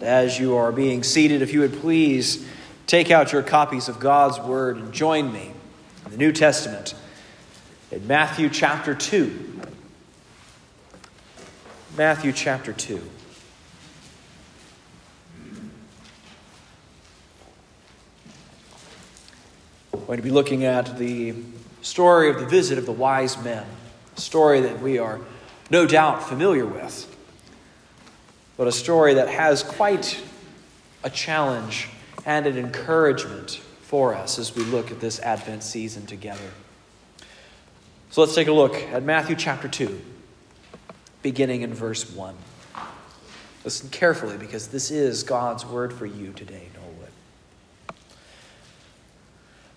As 0.00 0.38
you 0.38 0.56
are 0.56 0.72
being 0.72 1.02
seated, 1.02 1.40
if 1.40 1.54
you 1.54 1.60
would 1.60 1.72
please 1.80 2.46
take 2.86 3.10
out 3.10 3.32
your 3.32 3.42
copies 3.42 3.88
of 3.88 3.98
God's 3.98 4.38
Word 4.38 4.76
and 4.76 4.92
join 4.92 5.32
me 5.32 5.52
in 6.04 6.10
the 6.10 6.18
New 6.18 6.32
Testament 6.32 6.94
in 7.90 8.06
Matthew 8.06 8.50
chapter 8.50 8.94
2. 8.94 9.62
Matthew 11.96 12.32
chapter 12.32 12.74
2. 12.74 13.00
We're 19.92 20.00
going 20.00 20.18
to 20.18 20.22
be 20.22 20.30
looking 20.30 20.64
at 20.64 20.98
the 20.98 21.34
story 21.80 22.28
of 22.28 22.38
the 22.38 22.46
visit 22.46 22.76
of 22.76 22.84
the 22.84 22.92
wise 22.92 23.42
men, 23.42 23.64
a 24.14 24.20
story 24.20 24.60
that 24.60 24.80
we 24.80 24.98
are 24.98 25.20
no 25.70 25.86
doubt 25.86 26.22
familiar 26.22 26.66
with, 26.66 27.15
but 28.56 28.66
a 28.66 28.72
story 28.72 29.14
that 29.14 29.28
has 29.28 29.62
quite 29.62 30.22
a 31.04 31.10
challenge 31.10 31.88
and 32.24 32.46
an 32.46 32.58
encouragement 32.58 33.60
for 33.82 34.14
us 34.14 34.38
as 34.38 34.54
we 34.54 34.64
look 34.64 34.90
at 34.90 35.00
this 35.00 35.20
Advent 35.20 35.62
season 35.62 36.06
together. 36.06 36.50
So 38.10 38.22
let's 38.22 38.34
take 38.34 38.48
a 38.48 38.52
look 38.52 38.74
at 38.74 39.02
Matthew 39.02 39.36
chapter 39.36 39.68
2, 39.68 40.00
beginning 41.22 41.62
in 41.62 41.74
verse 41.74 42.10
1. 42.10 42.34
Listen 43.64 43.90
carefully 43.90 44.36
because 44.38 44.68
this 44.68 44.90
is 44.90 45.22
God's 45.22 45.66
word 45.66 45.92
for 45.92 46.06
you 46.06 46.32
today, 46.32 46.68
Norwood. 46.74 47.10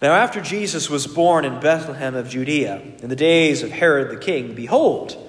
Now, 0.02 0.14
after 0.14 0.42
Jesus 0.42 0.90
was 0.90 1.06
born 1.08 1.44
in 1.44 1.60
Bethlehem 1.60 2.16
of 2.16 2.30
Judea, 2.30 2.82
in 3.02 3.10
the 3.10 3.16
days 3.16 3.62
of 3.62 3.72
Herod 3.72 4.10
the 4.10 4.18
king, 4.18 4.56
behold, 4.56 5.29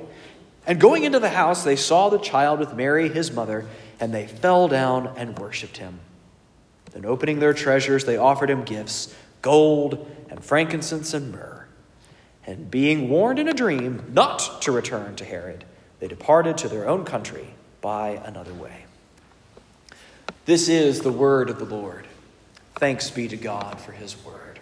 And 0.65 0.79
going 0.79 1.03
into 1.03 1.19
the 1.19 1.29
house, 1.29 1.63
they 1.63 1.75
saw 1.75 2.09
the 2.09 2.19
child 2.19 2.59
with 2.59 2.75
Mary, 2.75 3.09
his 3.09 3.31
mother, 3.31 3.65
and 3.99 4.13
they 4.13 4.27
fell 4.27 4.67
down 4.67 5.13
and 5.17 5.37
worshipped 5.37 5.77
him. 5.77 5.99
Then, 6.91 7.05
opening 7.05 7.39
their 7.39 7.53
treasures, 7.53 8.05
they 8.05 8.17
offered 8.17 8.49
him 8.49 8.63
gifts 8.63 9.15
gold 9.41 10.07
and 10.29 10.43
frankincense 10.43 11.13
and 11.13 11.31
myrrh. 11.31 11.65
And 12.45 12.69
being 12.69 13.09
warned 13.09 13.39
in 13.39 13.47
a 13.47 13.53
dream 13.53 14.03
not 14.13 14.61
to 14.63 14.71
return 14.71 15.15
to 15.15 15.25
Herod, 15.25 15.65
they 15.99 16.07
departed 16.07 16.57
to 16.59 16.69
their 16.69 16.87
own 16.87 17.05
country 17.05 17.53
by 17.81 18.21
another 18.23 18.53
way. 18.53 18.85
This 20.45 20.67
is 20.69 21.01
the 21.01 21.11
word 21.11 21.49
of 21.49 21.59
the 21.59 21.65
Lord. 21.65 22.07
Thanks 22.75 23.09
be 23.09 23.27
to 23.27 23.37
God 23.37 23.79
for 23.79 23.91
his 23.91 24.15
word. 24.23 24.59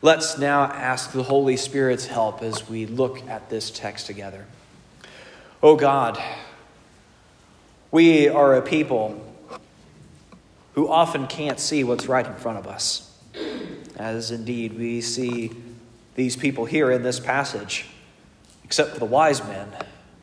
Let's 0.00 0.38
now 0.38 0.64
ask 0.64 1.10
the 1.10 1.24
Holy 1.24 1.56
Spirit's 1.56 2.06
help 2.06 2.42
as 2.42 2.68
we 2.68 2.86
look 2.86 3.26
at 3.28 3.50
this 3.50 3.70
text 3.70 4.06
together. 4.06 4.46
Oh 5.60 5.74
God, 5.74 6.22
we 7.90 8.28
are 8.28 8.54
a 8.54 8.62
people 8.62 9.20
who 10.74 10.88
often 10.88 11.26
can't 11.26 11.58
see 11.58 11.82
what's 11.82 12.06
right 12.06 12.24
in 12.24 12.36
front 12.36 12.58
of 12.58 12.68
us, 12.68 13.12
as 13.96 14.30
indeed 14.30 14.78
we 14.78 15.00
see 15.00 15.50
these 16.14 16.36
people 16.36 16.64
here 16.64 16.92
in 16.92 17.02
this 17.02 17.18
passage, 17.18 17.86
except 18.62 18.90
for 18.92 19.00
the 19.00 19.04
wise 19.04 19.42
men, 19.48 19.68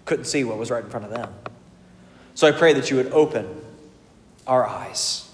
couldn't 0.06 0.23
see 0.23 0.46
what 0.46 0.57
was 0.57 0.72
right 0.72 0.85
in 0.85 0.90
front 0.90 1.06
of 1.06 1.12
them. 1.12 1.34
So 2.34 2.47
I 2.47 2.53
pray 2.53 2.72
that 2.72 2.90
you 2.90 2.96
would 2.96 3.12
open 3.12 3.59
our 4.47 4.66
eyes, 4.66 5.29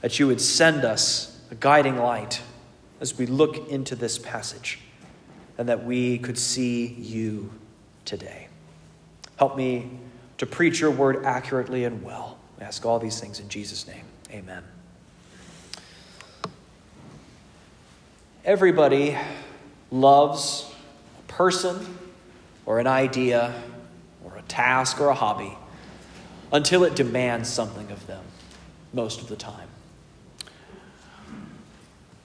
that 0.00 0.18
you 0.18 0.26
would 0.26 0.40
send 0.40 0.84
us 0.84 1.40
a 1.52 1.54
guiding 1.54 1.96
light 1.96 2.42
as 3.00 3.16
we 3.16 3.26
look 3.26 3.68
into 3.68 3.94
this 3.94 4.18
passage, 4.18 4.80
and 5.56 5.68
that 5.68 5.84
we 5.84 6.18
could 6.18 6.38
see 6.38 6.86
you 6.86 7.52
today. 8.04 8.47
Help 9.38 9.56
me 9.56 9.88
to 10.38 10.46
preach 10.46 10.80
your 10.80 10.90
word 10.90 11.24
accurately 11.24 11.84
and 11.84 12.02
well. 12.02 12.38
I 12.60 12.64
ask 12.64 12.84
all 12.84 12.98
these 12.98 13.20
things 13.20 13.38
in 13.38 13.48
Jesus' 13.48 13.86
name. 13.86 14.04
Amen. 14.32 14.64
Everybody 18.44 19.16
loves 19.92 20.68
a 21.20 21.32
person 21.32 21.98
or 22.66 22.80
an 22.80 22.88
idea 22.88 23.54
or 24.24 24.36
a 24.36 24.42
task 24.42 25.00
or 25.00 25.08
a 25.08 25.14
hobby 25.14 25.56
until 26.52 26.82
it 26.82 26.96
demands 26.96 27.48
something 27.48 27.92
of 27.92 28.06
them 28.08 28.24
most 28.92 29.20
of 29.20 29.28
the 29.28 29.36
time. 29.36 29.68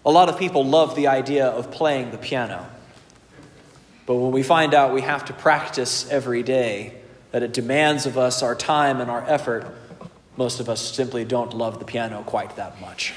A 0.04 0.12
lot 0.12 0.30
of 0.30 0.40
people 0.40 0.66
love 0.66 0.96
the 0.96 1.08
idea 1.08 1.46
of 1.46 1.70
playing 1.70 2.10
the 2.12 2.18
piano. 2.18 2.70
But 4.06 4.16
when 4.16 4.32
we 4.32 4.42
find 4.42 4.74
out 4.74 4.94
we 4.94 5.02
have 5.02 5.26
to 5.26 5.34
practice 5.34 6.10
every 6.10 6.42
day, 6.42 7.03
that 7.34 7.42
it 7.42 7.52
demands 7.52 8.06
of 8.06 8.16
us 8.16 8.44
our 8.44 8.54
time 8.54 9.02
and 9.02 9.10
our 9.10 9.28
effort, 9.28 9.66
most 10.38 10.60
of 10.60 10.70
us 10.70 10.80
simply 10.80 11.26
don't 11.26 11.52
love 11.56 11.80
the 11.80 11.86
piano 11.86 12.22
quite 12.22 12.56
that 12.58 12.80
much. 12.80 13.12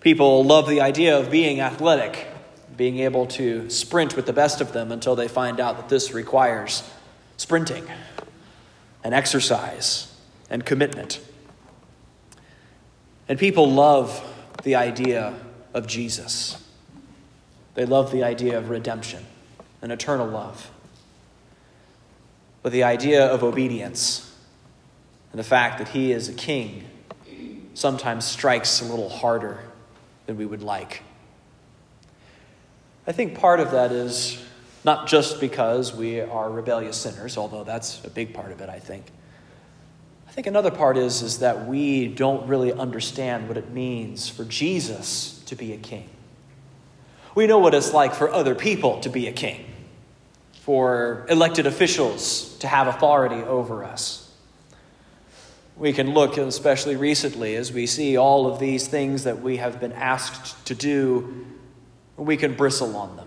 People 0.00 0.42
love 0.42 0.66
the 0.66 0.80
idea 0.80 1.18
of 1.18 1.30
being 1.30 1.60
athletic, 1.60 2.28
being 2.78 2.98
able 2.98 3.26
to 3.26 3.68
sprint 3.68 4.16
with 4.16 4.24
the 4.24 4.32
best 4.32 4.62
of 4.62 4.72
them 4.72 4.90
until 4.90 5.14
they 5.14 5.28
find 5.28 5.60
out 5.60 5.76
that 5.76 5.90
this 5.90 6.14
requires 6.14 6.82
sprinting 7.36 7.84
and 9.04 9.12
exercise 9.12 10.16
and 10.48 10.64
commitment. 10.64 11.20
And 13.28 13.38
people 13.38 13.70
love 13.70 14.24
the 14.62 14.76
idea 14.76 15.34
of 15.74 15.86
Jesus. 15.86 16.56
They 17.74 17.84
love 17.84 18.12
the 18.12 18.24
idea 18.24 18.56
of 18.56 18.70
redemption 18.70 19.26
and 19.82 19.92
eternal 19.92 20.26
love. 20.26 20.71
But 22.62 22.72
the 22.72 22.84
idea 22.84 23.26
of 23.26 23.42
obedience 23.42 24.34
and 25.32 25.38
the 25.38 25.44
fact 25.44 25.78
that 25.78 25.88
he 25.88 26.12
is 26.12 26.28
a 26.28 26.32
king 26.32 26.84
sometimes 27.74 28.24
strikes 28.24 28.80
a 28.80 28.84
little 28.84 29.08
harder 29.08 29.58
than 30.26 30.36
we 30.36 30.46
would 30.46 30.62
like. 30.62 31.02
I 33.06 33.12
think 33.12 33.38
part 33.38 33.58
of 33.58 33.72
that 33.72 33.90
is 33.90 34.42
not 34.84 35.08
just 35.08 35.40
because 35.40 35.94
we 35.94 36.20
are 36.20 36.50
rebellious 36.50 36.96
sinners, 36.96 37.36
although 37.36 37.64
that's 37.64 38.04
a 38.04 38.10
big 38.10 38.34
part 38.34 38.52
of 38.52 38.60
it, 38.60 38.68
I 38.68 38.78
think. 38.78 39.06
I 40.28 40.32
think 40.32 40.46
another 40.46 40.70
part 40.70 40.96
is, 40.96 41.22
is 41.22 41.40
that 41.40 41.66
we 41.66 42.08
don't 42.08 42.46
really 42.46 42.72
understand 42.72 43.48
what 43.48 43.56
it 43.56 43.70
means 43.70 44.28
for 44.28 44.44
Jesus 44.44 45.42
to 45.46 45.54
be 45.54 45.72
a 45.72 45.76
king. 45.76 46.08
We 47.34 47.46
know 47.46 47.58
what 47.58 47.74
it's 47.74 47.92
like 47.92 48.14
for 48.14 48.30
other 48.32 48.54
people 48.54 49.00
to 49.00 49.08
be 49.08 49.26
a 49.26 49.32
king, 49.32 49.64
for 50.62 51.26
elected 51.28 51.66
officials 51.66 52.56
to 52.58 52.68
have 52.68 52.86
authority 52.86 53.42
over 53.42 53.82
us. 53.82 54.32
We 55.76 55.92
can 55.92 56.14
look, 56.14 56.36
especially 56.36 56.94
recently, 56.94 57.56
as 57.56 57.72
we 57.72 57.86
see 57.86 58.16
all 58.16 58.46
of 58.46 58.60
these 58.60 58.86
things 58.86 59.24
that 59.24 59.42
we 59.42 59.56
have 59.56 59.80
been 59.80 59.92
asked 59.92 60.64
to 60.66 60.76
do, 60.76 61.46
we 62.16 62.36
can 62.36 62.54
bristle 62.54 62.96
on 62.96 63.16
them. 63.16 63.26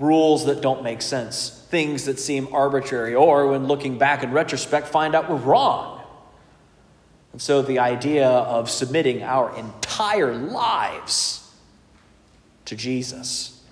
Rules 0.00 0.46
that 0.46 0.60
don't 0.60 0.82
make 0.82 1.02
sense, 1.02 1.64
things 1.70 2.06
that 2.06 2.18
seem 2.18 2.48
arbitrary, 2.52 3.14
or 3.14 3.46
when 3.46 3.68
looking 3.68 3.96
back 3.96 4.24
in 4.24 4.32
retrospect, 4.32 4.88
find 4.88 5.14
out 5.14 5.30
we're 5.30 5.36
wrong. 5.36 6.02
And 7.30 7.40
so 7.40 7.62
the 7.62 7.78
idea 7.78 8.26
of 8.26 8.68
submitting 8.68 9.22
our 9.22 9.56
entire 9.56 10.34
lives 10.34 11.48
to 12.64 12.74
Jesus, 12.74 13.62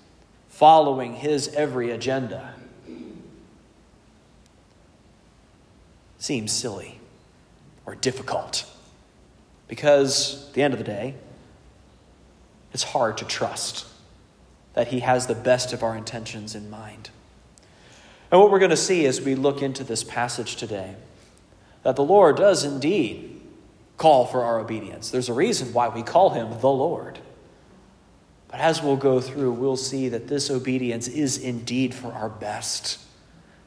following 0.47 1.15
his 1.15 1.49
every 1.49 1.91
agenda, 1.91 2.54
seems 6.25 6.51
silly 6.51 6.99
or 7.85 7.93
difficult. 7.93 8.65
Because 9.67 10.47
at 10.47 10.53
the 10.55 10.63
end 10.63 10.73
of 10.73 10.79
the 10.79 10.83
day, 10.83 11.13
it's 12.73 12.83
hard 12.83 13.17
to 13.19 13.25
trust 13.25 13.85
that 14.73 14.87
He 14.87 15.01
has 15.01 15.27
the 15.27 15.35
best 15.35 15.71
of 15.71 15.83
our 15.83 15.95
intentions 15.95 16.55
in 16.55 16.69
mind. 16.69 17.11
And 18.31 18.41
what 18.41 18.49
we're 18.49 18.59
going 18.59 18.71
to 18.71 18.77
see 18.77 19.05
as 19.05 19.21
we 19.21 19.35
look 19.35 19.61
into 19.61 19.83
this 19.83 20.03
passage 20.03 20.55
today, 20.55 20.95
that 21.83 21.95
the 21.95 22.03
Lord 22.03 22.37
does 22.37 22.63
indeed 22.63 23.39
call 23.97 24.25
for 24.25 24.43
our 24.43 24.59
obedience. 24.59 25.11
There's 25.11 25.29
a 25.29 25.33
reason 25.33 25.73
why 25.73 25.89
we 25.89 26.01
call 26.01 26.31
Him 26.31 26.49
the 26.59 26.69
Lord. 26.69 27.19
But 28.47 28.59
as 28.59 28.81
we'll 28.81 28.97
go 28.97 29.21
through, 29.21 29.51
we'll 29.51 29.77
see 29.77 30.09
that 30.09 30.27
this 30.27 30.49
obedience 30.49 31.07
is 31.07 31.37
indeed 31.37 31.93
for 31.93 32.11
our 32.11 32.29
best, 32.29 32.99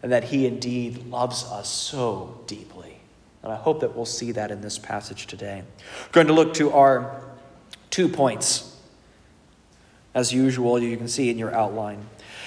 and 0.02 0.12
that 0.12 0.24
He 0.24 0.46
indeed 0.46 1.06
loves 1.06 1.44
us 1.44 1.68
so 1.68 2.40
deeply. 2.46 2.98
And 3.42 3.52
I 3.52 3.56
hope 3.56 3.80
that 3.80 3.94
we'll 3.94 4.04
see 4.04 4.32
that 4.32 4.50
in 4.50 4.60
this 4.60 4.78
passage 4.78 5.26
today. 5.26 5.62
We're 6.06 6.12
going 6.12 6.26
to 6.26 6.32
look 6.32 6.54
to 6.54 6.72
our 6.72 7.22
two 7.90 8.08
points. 8.08 8.76
As 10.14 10.32
usual, 10.32 10.78
you 10.78 10.96
can 10.96 11.08
see 11.08 11.30
in 11.30 11.38
your 11.38 11.54
outline. 11.54 12.06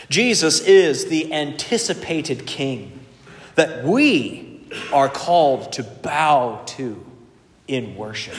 Jesus 0.10 0.60
is 0.62 1.06
the 1.06 1.32
anticipated 1.34 2.46
king 2.46 3.06
that 3.56 3.84
we 3.86 4.68
are 4.92 5.10
called 5.10 5.72
to 5.74 5.84
bow 5.84 6.62
to 6.66 7.06
in 7.68 7.96
worship. 7.96 8.36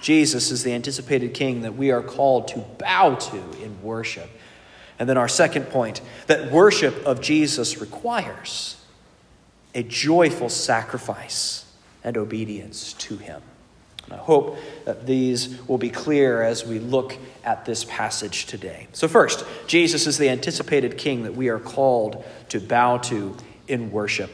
Jesus 0.00 0.50
is 0.50 0.62
the 0.62 0.72
anticipated 0.72 1.34
king 1.34 1.62
that 1.62 1.76
we 1.76 1.90
are 1.90 2.02
called 2.02 2.48
to 2.48 2.58
bow 2.58 3.14
to 3.14 3.36
in 3.62 3.80
worship. 3.82 4.28
And 5.00 5.08
then 5.08 5.16
our 5.16 5.28
second 5.28 5.64
point 5.64 6.02
that 6.26 6.52
worship 6.52 6.94
of 7.06 7.22
Jesus 7.22 7.80
requires 7.80 8.76
a 9.74 9.82
joyful 9.82 10.50
sacrifice 10.50 11.64
and 12.04 12.18
obedience 12.18 12.92
to 12.94 13.16
him. 13.16 13.40
And 14.04 14.12
I 14.14 14.18
hope 14.18 14.58
that 14.84 15.06
these 15.06 15.66
will 15.66 15.78
be 15.78 15.88
clear 15.88 16.42
as 16.42 16.66
we 16.66 16.78
look 16.78 17.16
at 17.44 17.64
this 17.64 17.84
passage 17.84 18.44
today. 18.44 18.88
So, 18.92 19.08
first, 19.08 19.44
Jesus 19.66 20.06
is 20.06 20.18
the 20.18 20.28
anticipated 20.28 20.98
king 20.98 21.22
that 21.22 21.34
we 21.34 21.48
are 21.48 21.58
called 21.58 22.22
to 22.50 22.60
bow 22.60 22.98
to 22.98 23.36
in 23.68 23.90
worship. 23.90 24.30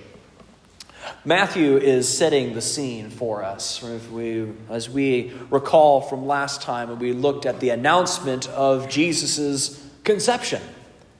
Matthew 1.25 1.77
is 1.77 2.09
setting 2.09 2.55
the 2.55 2.61
scene 2.61 3.11
for 3.11 3.45
us. 3.45 3.83
We, 4.11 4.49
as 4.69 4.91
we 4.91 5.33
recall 5.51 6.01
from 6.01 6.27
last 6.27 6.63
time 6.63 6.89
when 6.89 6.99
we 6.99 7.13
looked 7.13 7.47
at 7.47 7.61
the 7.61 7.71
announcement 7.71 8.49
of 8.49 8.89
Jesus' 8.89 9.86
conception, 10.06 10.62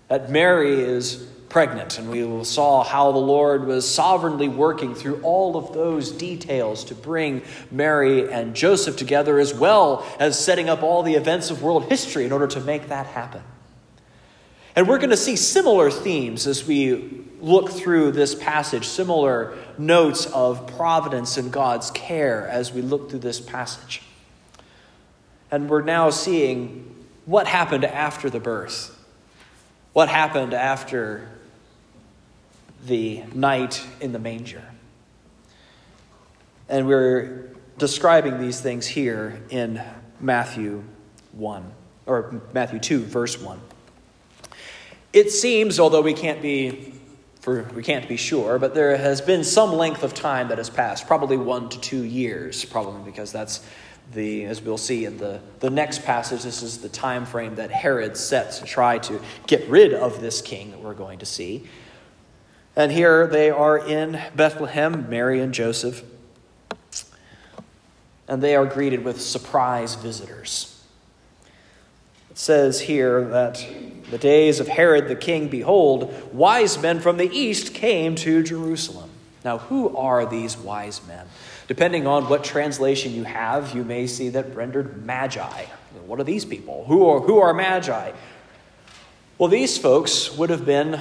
that 0.09 0.31
Mary 0.31 0.81
is 0.81 1.17
pregnant. 1.51 1.99
And 1.99 2.11
we 2.11 2.45
saw 2.45 2.83
how 2.83 3.13
the 3.13 3.19
Lord 3.19 3.67
was 3.67 3.89
sovereignly 3.89 4.49
working 4.49 4.95
through 4.95 5.21
all 5.23 5.57
of 5.57 5.75
those 5.75 6.11
details 6.13 6.85
to 6.85 6.95
bring 6.95 7.43
Mary 7.71 8.33
and 8.33 8.55
Joseph 8.55 8.97
together, 8.97 9.39
as 9.39 9.53
well 9.53 10.07
as 10.19 10.43
setting 10.43 10.69
up 10.69 10.83
all 10.83 11.03
the 11.03 11.15
events 11.15 11.51
of 11.51 11.63
world 11.63 11.85
history 11.85 12.25
in 12.25 12.33
order 12.33 12.47
to 12.47 12.61
make 12.61 12.89
that 12.89 13.07
happen. 13.07 13.43
And 14.75 14.89
we're 14.89 14.99
going 14.99 15.11
to 15.11 15.17
see 15.17 15.37
similar 15.37 15.91
themes 15.91 16.47
as 16.47 16.67
we 16.67 17.25
look 17.41 17.71
through 17.71 18.13
this 18.13 18.35
passage, 18.35 18.87
similar 18.87 19.57
notes 19.79 20.27
of 20.27 20.67
providence 20.77 21.39
and 21.39 21.51
God's 21.51 21.91
care 21.91 22.47
as 22.49 22.73
we 22.73 22.83
look 22.83 23.09
through 23.09 23.21
this 23.21 23.41
passage. 23.41 24.03
And 25.51 25.71
we're 25.71 25.83
now 25.83 26.11
seeing 26.11 26.96
what 27.27 27.47
happened 27.47 27.85
after 27.85 28.31
the 28.31 28.41
birth. 28.41 28.93
What 29.93 30.09
happened 30.09 30.55
after 30.55 31.29
the 32.85 33.23
night 33.35 33.85
in 34.01 34.13
the 34.13 34.19
manger. 34.19 34.63
And 36.69 36.87
we're 36.87 37.51
describing 37.79 38.41
these 38.41 38.61
things 38.61 38.87
here 38.87 39.41
in 39.51 39.83
Matthew 40.21 40.83
1, 41.33 41.73
or 42.07 42.41
Matthew 42.53 42.79
2, 42.79 43.01
verse 43.01 43.41
1. 43.41 43.61
It 45.13 45.31
seems, 45.31 45.79
although 45.79 46.03
we 46.03 46.15
can't 46.15 46.43
be 46.43 46.93
for 47.47 47.63
we 47.77 47.83
can't 47.85 48.09
be 48.09 48.17
sure, 48.17 48.59
but 48.59 48.75
there 48.75 48.97
has 48.97 49.21
been 49.21 49.45
some 49.45 49.73
length 49.75 50.03
of 50.03 50.13
time 50.15 50.49
that 50.49 50.59
has 50.59 50.69
passed, 50.69 51.07
probably 51.07 51.37
one 51.37 51.69
to 51.69 51.81
two 51.81 52.03
years, 52.03 52.65
probably 52.65 53.01
because 53.09 53.31
that's 53.31 53.65
the 54.13 54.45
as 54.45 54.61
we'll 54.61 54.79
see 54.79 55.05
in 55.05 55.19
the, 55.19 55.41
the 55.61 55.71
next 55.71 56.05
passage, 56.05 56.43
this 56.43 56.63
is 56.63 56.79
the 56.79 56.89
time 56.89 57.27
frame 57.27 57.57
that 57.57 57.71
Herod 57.71 58.17
set 58.17 58.53
to 58.53 58.65
try 58.65 58.99
to 58.99 59.21
get 59.47 59.69
rid 59.69 59.93
of 59.93 60.21
this 60.21 60.41
king 60.41 60.71
that 60.71 60.81
we're 60.81 60.95
going 60.95 61.19
to 61.19 61.27
see. 61.27 61.69
And 62.75 62.93
here 62.93 63.27
they 63.27 63.51
are 63.51 63.79
in 63.79 64.21
Bethlehem, 64.35 65.09
Mary 65.09 65.41
and 65.41 65.53
Joseph. 65.53 66.03
And 68.29 68.43
they 68.43 68.55
are 68.55 68.67
greeted 68.67 69.05
with 69.05 69.21
surprise 69.21 69.95
visitors. 69.95 70.85
It 72.31 72.39
says 72.39 72.83
here 72.83 73.25
that 73.29 73.67
the 74.11 74.19
days 74.19 74.61
of 74.61 74.69
Herod 74.69 75.09
the 75.09 75.17
king, 75.17 75.49
behold, 75.49 76.35
wise 76.35 76.81
men 76.81 77.01
from 77.01 77.17
the 77.17 77.31
east 77.31 77.73
came 77.73 78.15
to 78.17 78.43
Jerusalem. 78.43 79.11
Now, 79.45 79.59
who 79.59 79.97
are 79.97 80.27
these 80.27 80.57
wise 80.57 81.01
men? 81.07 81.27
Depending 81.69 82.07
on 82.07 82.29
what 82.29 82.45
translation 82.45 83.13
you 83.13 83.25
have, 83.25 83.75
you 83.75 83.85
may 83.85 84.07
see 84.07 84.29
that 84.31 84.55
rendered 84.55 85.05
magi. 85.05 85.67
What 86.07 86.21
are 86.21 86.25
these 86.25 86.45
people? 86.45 86.85
Who 86.87 87.09
are, 87.09 87.21
who 87.21 87.39
are 87.39 87.53
magi? 87.53 88.13
Well, 89.39 89.49
these 89.49 89.77
folks 89.77 90.37
would 90.37 90.51
have 90.51 90.65
been 90.65 91.01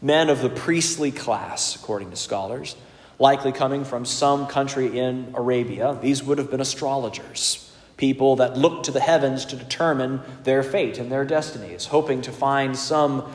men 0.00 0.28
of 0.28 0.42
the 0.42 0.48
priestly 0.48 1.12
class, 1.12 1.76
according 1.76 2.10
to 2.10 2.16
scholars, 2.16 2.74
likely 3.18 3.52
coming 3.52 3.84
from 3.84 4.04
some 4.04 4.48
country 4.48 4.98
in 4.98 5.32
Arabia. 5.34 5.96
These 6.02 6.24
would 6.24 6.38
have 6.38 6.50
been 6.50 6.60
astrologers, 6.60 7.72
people 7.96 8.36
that 8.36 8.56
looked 8.56 8.86
to 8.86 8.90
the 8.90 9.00
heavens 9.00 9.44
to 9.46 9.56
determine 9.56 10.20
their 10.42 10.64
fate 10.64 10.98
and 10.98 11.12
their 11.12 11.24
destinies, 11.24 11.86
hoping 11.86 12.20
to 12.22 12.32
find 12.32 12.76
some 12.76 13.32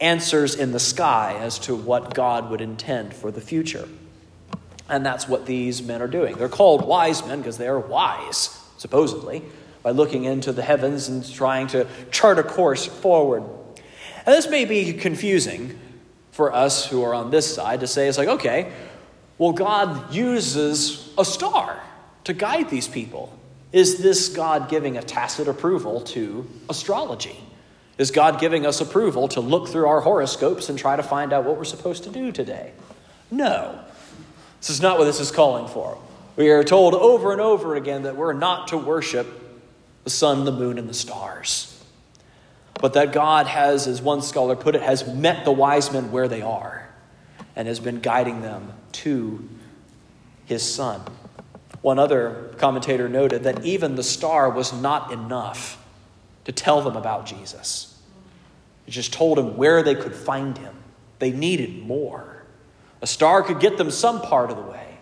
answers 0.00 0.54
in 0.54 0.72
the 0.72 0.80
sky 0.80 1.36
as 1.38 1.58
to 1.58 1.76
what 1.76 2.14
God 2.14 2.50
would 2.50 2.62
intend 2.62 3.12
for 3.12 3.30
the 3.30 3.42
future. 3.42 3.86
And 4.90 5.06
that's 5.06 5.28
what 5.28 5.46
these 5.46 5.82
men 5.82 6.02
are 6.02 6.08
doing. 6.08 6.36
They're 6.36 6.48
called 6.48 6.84
wise 6.84 7.24
men 7.24 7.38
because 7.38 7.58
they 7.58 7.68
are 7.68 7.78
wise, 7.78 8.58
supposedly, 8.76 9.42
by 9.82 9.92
looking 9.92 10.24
into 10.24 10.52
the 10.52 10.62
heavens 10.62 11.08
and 11.08 11.28
trying 11.32 11.68
to 11.68 11.86
chart 12.10 12.38
a 12.38 12.42
course 12.42 12.86
forward. 12.86 13.44
And 14.26 14.34
this 14.34 14.50
may 14.50 14.64
be 14.64 14.92
confusing 14.92 15.78
for 16.32 16.52
us 16.52 16.86
who 16.86 17.02
are 17.02 17.14
on 17.14 17.30
this 17.30 17.54
side 17.54 17.80
to 17.80 17.86
say, 17.86 18.08
it's 18.08 18.18
like, 18.18 18.28
okay, 18.28 18.72
well, 19.38 19.52
God 19.52 20.12
uses 20.12 21.12
a 21.16 21.24
star 21.24 21.80
to 22.24 22.32
guide 22.32 22.68
these 22.68 22.88
people. 22.88 23.32
Is 23.72 24.02
this 24.02 24.28
God 24.28 24.68
giving 24.68 24.96
a 24.96 25.02
tacit 25.02 25.48
approval 25.48 26.00
to 26.02 26.48
astrology? 26.68 27.36
Is 27.96 28.10
God 28.10 28.40
giving 28.40 28.66
us 28.66 28.80
approval 28.80 29.28
to 29.28 29.40
look 29.40 29.68
through 29.68 29.86
our 29.86 30.00
horoscopes 30.00 30.68
and 30.68 30.78
try 30.78 30.96
to 30.96 31.02
find 31.02 31.32
out 31.32 31.44
what 31.44 31.56
we're 31.56 31.64
supposed 31.64 32.04
to 32.04 32.10
do 32.10 32.32
today? 32.32 32.72
No. 33.30 33.78
This 34.60 34.70
is 34.70 34.80
not 34.80 34.98
what 34.98 35.04
this 35.04 35.20
is 35.20 35.30
calling 35.30 35.66
for. 35.68 35.98
We 36.36 36.50
are 36.50 36.64
told 36.64 36.94
over 36.94 37.32
and 37.32 37.40
over 37.40 37.74
again 37.74 38.04
that 38.04 38.16
we're 38.16 38.32
not 38.32 38.68
to 38.68 38.78
worship 38.78 39.26
the 40.04 40.10
sun, 40.10 40.44
the 40.44 40.52
moon, 40.52 40.78
and 40.78 40.88
the 40.88 40.94
stars 40.94 41.70
but 42.80 42.94
that 42.94 43.12
God 43.12 43.46
has, 43.46 43.86
as 43.86 44.00
one 44.00 44.22
scholar 44.22 44.56
put 44.56 44.74
it, 44.74 44.82
has 44.82 45.06
met 45.06 45.44
the 45.44 45.52
wise 45.52 45.92
men 45.92 46.10
where 46.10 46.28
they 46.28 46.40
are 46.40 46.88
and 47.54 47.68
has 47.68 47.78
been 47.78 48.00
guiding 48.00 48.40
them 48.40 48.72
to 48.92 49.46
his 50.46 50.62
son. 50.62 51.02
One 51.82 51.98
other 51.98 52.54
commentator 52.56 53.08
noted 53.08 53.44
that 53.44 53.64
even 53.64 53.96
the 53.96 54.02
star 54.02 54.50
was 54.50 54.72
not 54.72 55.12
enough 55.12 55.82
to 56.44 56.52
tell 56.52 56.80
them 56.80 56.96
about 56.96 57.26
Jesus. 57.26 57.98
It 58.86 58.92
just 58.92 59.12
told 59.12 59.36
them 59.36 59.56
where 59.56 59.82
they 59.82 59.94
could 59.94 60.14
find 60.14 60.56
him. 60.56 60.74
They 61.18 61.32
needed 61.32 61.86
more. 61.86 62.29
A 63.02 63.06
star 63.06 63.42
could 63.42 63.60
get 63.60 63.78
them 63.78 63.90
some 63.90 64.20
part 64.20 64.50
of 64.50 64.56
the 64.56 64.62
way, 64.62 64.98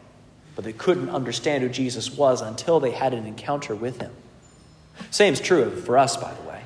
but 0.54 0.64
they 0.64 0.72
couldn't 0.72 1.10
understand 1.10 1.62
who 1.62 1.68
Jesus 1.68 2.10
was 2.10 2.40
until 2.40 2.80
they 2.80 2.92
had 2.92 3.14
an 3.14 3.26
encounter 3.26 3.74
with 3.74 4.00
him. 4.00 4.12
Same's 5.10 5.40
true 5.40 5.70
for 5.70 5.98
us, 5.98 6.16
by 6.16 6.32
the 6.32 6.48
way. 6.48 6.62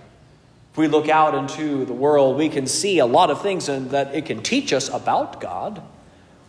If 0.72 0.78
we 0.78 0.88
look 0.88 1.08
out 1.08 1.34
into 1.34 1.84
the 1.84 1.92
world, 1.92 2.38
we 2.38 2.48
can 2.48 2.66
see 2.66 2.98
a 2.98 3.06
lot 3.06 3.30
of 3.30 3.42
things 3.42 3.68
and 3.68 3.90
that 3.90 4.14
it 4.14 4.26
can 4.26 4.42
teach 4.42 4.72
us 4.72 4.88
about 4.88 5.40
God, 5.40 5.82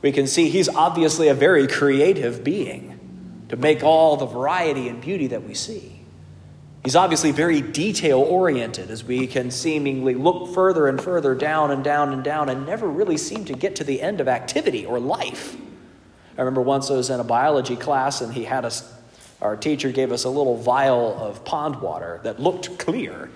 we 0.01 0.11
can 0.11 0.27
see 0.27 0.49
he's 0.49 0.69
obviously 0.69 1.29
a 1.29 1.33
very 1.33 1.67
creative 1.67 2.43
being 2.43 3.45
to 3.49 3.55
make 3.55 3.83
all 3.83 4.17
the 4.17 4.25
variety 4.25 4.89
and 4.89 5.01
beauty 5.01 5.27
that 5.27 5.43
we 5.43 5.53
see. 5.53 6.02
He's 6.83 6.97
obviously 6.97 7.31
very 7.31 7.61
detail 7.61 8.19
oriented 8.19 8.91
as 8.91 9.05
we 9.05 9.25
can 9.25 9.51
seemingly 9.51 10.15
look 10.15 10.53
further 10.53 10.87
and 10.87 11.01
further 11.01 11.33
down 11.33 11.71
and 11.71 11.81
down 11.81 12.11
and 12.11 12.23
down 12.23 12.49
and 12.49 12.65
never 12.65 12.89
really 12.89 13.15
seem 13.15 13.45
to 13.45 13.53
get 13.53 13.77
to 13.77 13.85
the 13.85 14.01
end 14.01 14.19
of 14.19 14.27
activity 14.27 14.85
or 14.85 14.99
life. 14.99 15.55
I 16.37 16.41
remember 16.41 16.61
once 16.61 16.91
I 16.91 16.95
was 16.95 17.09
in 17.09 17.21
a 17.21 17.23
biology 17.23 17.77
class 17.77 18.19
and 18.19 18.33
he 18.33 18.43
had 18.43 18.65
us, 18.65 18.91
our 19.41 19.55
teacher 19.55 19.93
gave 19.93 20.11
us 20.11 20.25
a 20.25 20.29
little 20.29 20.57
vial 20.57 21.17
of 21.17 21.45
pond 21.45 21.81
water 21.81 22.19
that 22.23 22.41
looked 22.41 22.77
clear. 22.77 23.29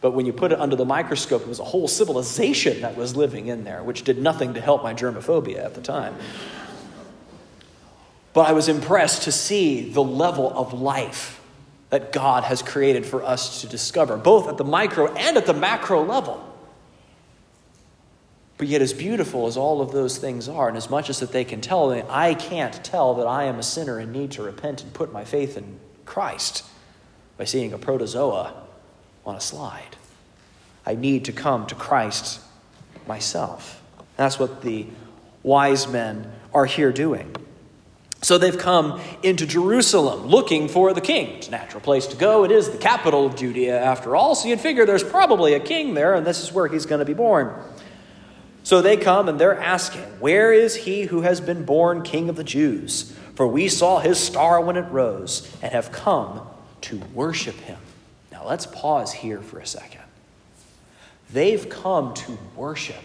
But 0.00 0.12
when 0.12 0.24
you 0.24 0.32
put 0.32 0.52
it 0.52 0.60
under 0.60 0.76
the 0.76 0.84
microscope, 0.84 1.42
it 1.42 1.48
was 1.48 1.58
a 1.58 1.64
whole 1.64 1.88
civilization 1.88 2.82
that 2.82 2.96
was 2.96 3.16
living 3.16 3.48
in 3.48 3.64
there, 3.64 3.82
which 3.82 4.04
did 4.04 4.22
nothing 4.22 4.54
to 4.54 4.60
help 4.60 4.84
my 4.84 4.94
germophobia 4.94 5.64
at 5.64 5.74
the 5.74 5.80
time. 5.80 6.14
But 8.34 8.48
I 8.48 8.52
was 8.52 8.68
impressed 8.68 9.22
to 9.22 9.32
see 9.32 9.90
the 9.90 10.02
level 10.02 10.52
of 10.56 10.72
life 10.72 11.40
that 11.90 12.12
God 12.12 12.44
has 12.44 12.62
created 12.62 13.06
for 13.06 13.22
us 13.22 13.60
to 13.60 13.66
discover, 13.66 14.16
both 14.16 14.48
at 14.48 14.56
the 14.56 14.64
micro 14.64 15.12
and 15.14 15.36
at 15.36 15.46
the 15.46 15.54
macro 15.54 16.04
level. 16.04 16.42
But 18.56 18.68
yet, 18.68 18.82
as 18.82 18.92
beautiful 18.92 19.46
as 19.46 19.56
all 19.56 19.80
of 19.80 19.92
those 19.92 20.16
things 20.18 20.48
are, 20.48 20.68
and 20.68 20.76
as 20.76 20.88
much 20.88 21.10
as 21.10 21.20
that 21.20 21.32
they 21.32 21.44
can 21.44 21.60
tell, 21.60 21.90
I 22.08 22.34
can't 22.34 22.84
tell 22.84 23.14
that 23.14 23.26
I 23.26 23.44
am 23.44 23.58
a 23.58 23.62
sinner 23.62 23.98
and 23.98 24.12
need 24.12 24.30
to 24.32 24.42
repent 24.42 24.82
and 24.82 24.92
put 24.92 25.12
my 25.12 25.24
faith 25.24 25.56
in 25.56 25.78
Christ 26.04 26.64
by 27.36 27.44
seeing 27.44 27.72
a 27.72 27.78
protozoa 27.78 28.54
on 29.26 29.34
a 29.34 29.40
slide. 29.40 29.96
I 30.86 30.94
need 30.94 31.24
to 31.24 31.32
come 31.32 31.66
to 31.66 31.74
Christ 31.74 32.40
myself. 33.08 33.82
That's 34.16 34.38
what 34.38 34.62
the 34.62 34.86
wise 35.42 35.88
men 35.88 36.30
are 36.52 36.66
here 36.66 36.92
doing. 36.92 37.34
So 38.24 38.38
they've 38.38 38.56
come 38.56 39.02
into 39.22 39.44
Jerusalem 39.44 40.28
looking 40.28 40.68
for 40.68 40.94
the 40.94 41.02
king. 41.02 41.36
It's 41.36 41.48
a 41.48 41.50
natural 41.50 41.82
place 41.82 42.06
to 42.06 42.16
go. 42.16 42.44
It 42.44 42.50
is 42.50 42.70
the 42.70 42.78
capital 42.78 43.26
of 43.26 43.36
Judea, 43.36 43.78
after 43.78 44.16
all, 44.16 44.34
so 44.34 44.48
you'd 44.48 44.62
figure 44.62 44.86
there's 44.86 45.04
probably 45.04 45.52
a 45.52 45.60
king 45.60 45.92
there, 45.92 46.14
and 46.14 46.26
this 46.26 46.42
is 46.42 46.50
where 46.50 46.66
he's 46.66 46.86
going 46.86 47.00
to 47.00 47.04
be 47.04 47.12
born. 47.12 47.54
So 48.62 48.80
they 48.80 48.96
come 48.96 49.28
and 49.28 49.38
they're 49.38 49.60
asking, 49.60 50.00
Where 50.20 50.54
is 50.54 50.74
he 50.74 51.02
who 51.02 51.20
has 51.20 51.42
been 51.42 51.66
born 51.66 52.00
king 52.00 52.30
of 52.30 52.36
the 52.36 52.44
Jews? 52.44 53.14
For 53.34 53.46
we 53.46 53.68
saw 53.68 53.98
his 53.98 54.18
star 54.18 54.58
when 54.58 54.76
it 54.76 54.90
rose 54.90 55.46
and 55.60 55.70
have 55.72 55.92
come 55.92 56.46
to 56.80 57.02
worship 57.12 57.56
him. 57.56 57.78
Now 58.32 58.46
let's 58.46 58.64
pause 58.64 59.12
here 59.12 59.42
for 59.42 59.58
a 59.58 59.66
second. 59.66 60.00
They've 61.30 61.68
come 61.68 62.14
to 62.14 62.38
worship. 62.56 63.04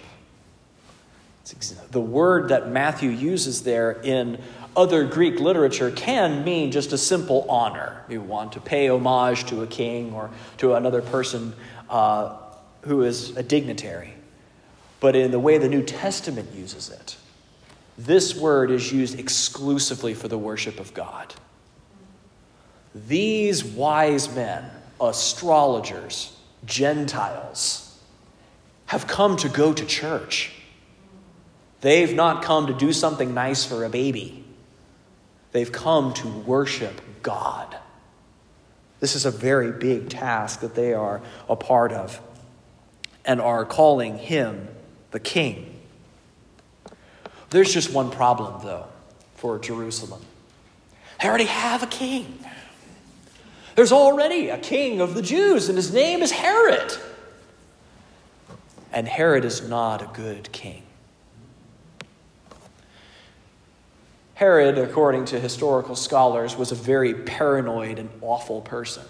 The 1.92 2.02
word 2.02 2.50
that 2.50 2.70
Matthew 2.70 3.10
uses 3.10 3.64
there 3.64 3.92
in 3.92 4.40
other 4.80 5.04
Greek 5.04 5.42
literature 5.42 5.92
can 5.92 6.46
mean 6.46 6.72
just 6.72 6.94
a 6.94 6.98
simple 6.98 7.46
honor. 7.50 8.02
You 8.08 8.22
want 8.22 8.54
to 8.54 8.62
pay 8.62 8.88
homage 8.88 9.46
to 9.48 9.62
a 9.62 9.68
king 9.68 10.14
or 10.14 10.30
to 10.60 10.76
another 10.76 11.02
person 11.02 11.54
uh, 11.90 12.38
who 12.84 13.02
is 13.02 13.36
a 13.36 13.44
dignitary. 13.44 14.14
But 15.02 15.18
in 15.18 15.32
the 15.32 15.40
way 15.40 15.58
the 15.58 15.68
New 15.68 15.84
Testament 15.84 16.54
uses 16.56 16.90
it, 16.90 17.18
this 17.98 18.34
word 18.34 18.72
is 18.72 18.94
used 18.94 19.20
exclusively 19.20 20.14
for 20.14 20.30
the 20.30 20.38
worship 20.38 20.80
of 20.80 20.94
God. 20.94 21.34
These 22.96 23.66
wise 23.66 24.34
men, 24.34 24.64
astrologers, 25.02 26.38
Gentiles, 26.66 28.00
have 28.86 29.08
come 29.08 29.36
to 29.38 29.50
go 29.50 29.74
to 29.74 29.86
church. 29.86 30.54
They've 31.82 32.16
not 32.16 32.44
come 32.44 32.68
to 32.68 32.74
do 32.74 32.94
something 32.94 33.34
nice 33.34 33.66
for 33.66 33.84
a 33.84 33.90
baby. 33.90 34.39
They've 35.52 35.72
come 35.72 36.14
to 36.16 36.28
worship 36.28 37.02
God. 37.24 37.76
This 39.00 39.16
is 39.16 39.26
a 39.26 39.32
very 39.32 39.72
big 39.72 40.10
task 40.10 40.60
that 40.62 40.76
they 40.76 40.94
are 40.94 41.22
a 41.48 41.56
part 41.56 41.92
of 41.92 42.22
and 43.26 43.40
are 43.42 43.66
calling 43.66 44.18
him 44.18 44.68
the 45.12 45.20
king. 45.20 45.80
There's 47.50 47.74
just 47.74 47.92
one 47.92 48.12
problem, 48.12 48.64
though, 48.64 48.86
for 49.36 49.58
Jerusalem. 49.58 50.22
They 51.22 51.28
already 51.28 51.46
have 51.46 51.84
a 51.84 51.88
king. 51.88 52.40
There's 53.76 53.92
already 53.92 54.50
a 54.50 54.58
king 54.58 55.02
of 55.02 55.16
the 55.16 55.22
Jews, 55.22 55.70
and 55.70 55.78
his 55.78 55.94
name 55.94 56.22
is 56.22 56.32
Herod. 56.32 56.94
And 58.92 59.08
Herod 59.08 59.46
is 59.46 59.68
not 59.68 60.02
a 60.02 60.10
good 60.14 60.52
king. 60.52 60.84
Herod, 64.40 64.78
according 64.78 65.26
to 65.26 65.40
historical 65.42 65.98
scholars, 65.98 66.56
was 66.56 66.72
a 66.72 66.76
very 66.76 67.14
paranoid 67.14 68.00
and 68.00 68.10
awful 68.22 68.62
person 68.62 69.04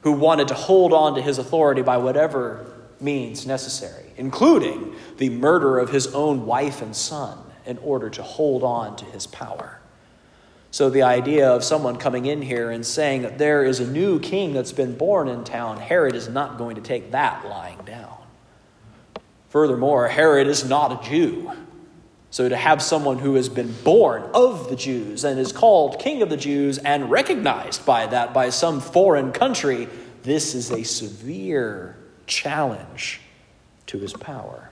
who 0.00 0.12
wanted 0.12 0.48
to 0.48 0.54
hold 0.54 0.94
on 0.94 1.14
to 1.16 1.20
his 1.20 1.36
authority 1.36 1.82
by 1.82 1.98
whatever 1.98 2.64
means 2.98 3.46
necessary, 3.46 4.06
including 4.16 4.96
the 5.18 5.28
murder 5.28 5.78
of 5.78 5.90
his 5.90 6.06
own 6.14 6.46
wife 6.46 6.80
and 6.80 6.96
son 6.96 7.36
in 7.66 7.76
order 7.82 8.08
to 8.08 8.22
hold 8.22 8.62
on 8.62 8.96
to 8.96 9.04
his 9.04 9.26
power. 9.26 9.78
So, 10.70 10.88
the 10.88 11.02
idea 11.02 11.50
of 11.50 11.62
someone 11.62 11.98
coming 11.98 12.24
in 12.24 12.40
here 12.40 12.70
and 12.70 12.86
saying 12.86 13.20
that 13.22 13.36
there 13.36 13.62
is 13.62 13.80
a 13.80 13.86
new 13.86 14.18
king 14.18 14.54
that's 14.54 14.72
been 14.72 14.96
born 14.96 15.28
in 15.28 15.44
town, 15.44 15.76
Herod 15.76 16.14
is 16.14 16.30
not 16.30 16.56
going 16.56 16.76
to 16.76 16.82
take 16.82 17.10
that 17.10 17.44
lying 17.44 17.80
down. 17.84 18.16
Furthermore, 19.50 20.08
Herod 20.08 20.46
is 20.46 20.66
not 20.66 21.04
a 21.04 21.06
Jew. 21.10 21.52
So, 22.30 22.48
to 22.48 22.56
have 22.56 22.82
someone 22.82 23.18
who 23.18 23.34
has 23.36 23.48
been 23.48 23.72
born 23.84 24.22
of 24.34 24.68
the 24.68 24.76
Jews 24.76 25.24
and 25.24 25.38
is 25.38 25.52
called 25.52 26.00
King 26.00 26.22
of 26.22 26.28
the 26.28 26.36
Jews 26.36 26.78
and 26.78 27.10
recognized 27.10 27.86
by 27.86 28.06
that 28.06 28.34
by 28.34 28.50
some 28.50 28.80
foreign 28.80 29.32
country, 29.32 29.88
this 30.22 30.54
is 30.54 30.70
a 30.70 30.82
severe 30.82 31.96
challenge 32.26 33.20
to 33.86 33.98
his 33.98 34.12
power. 34.12 34.70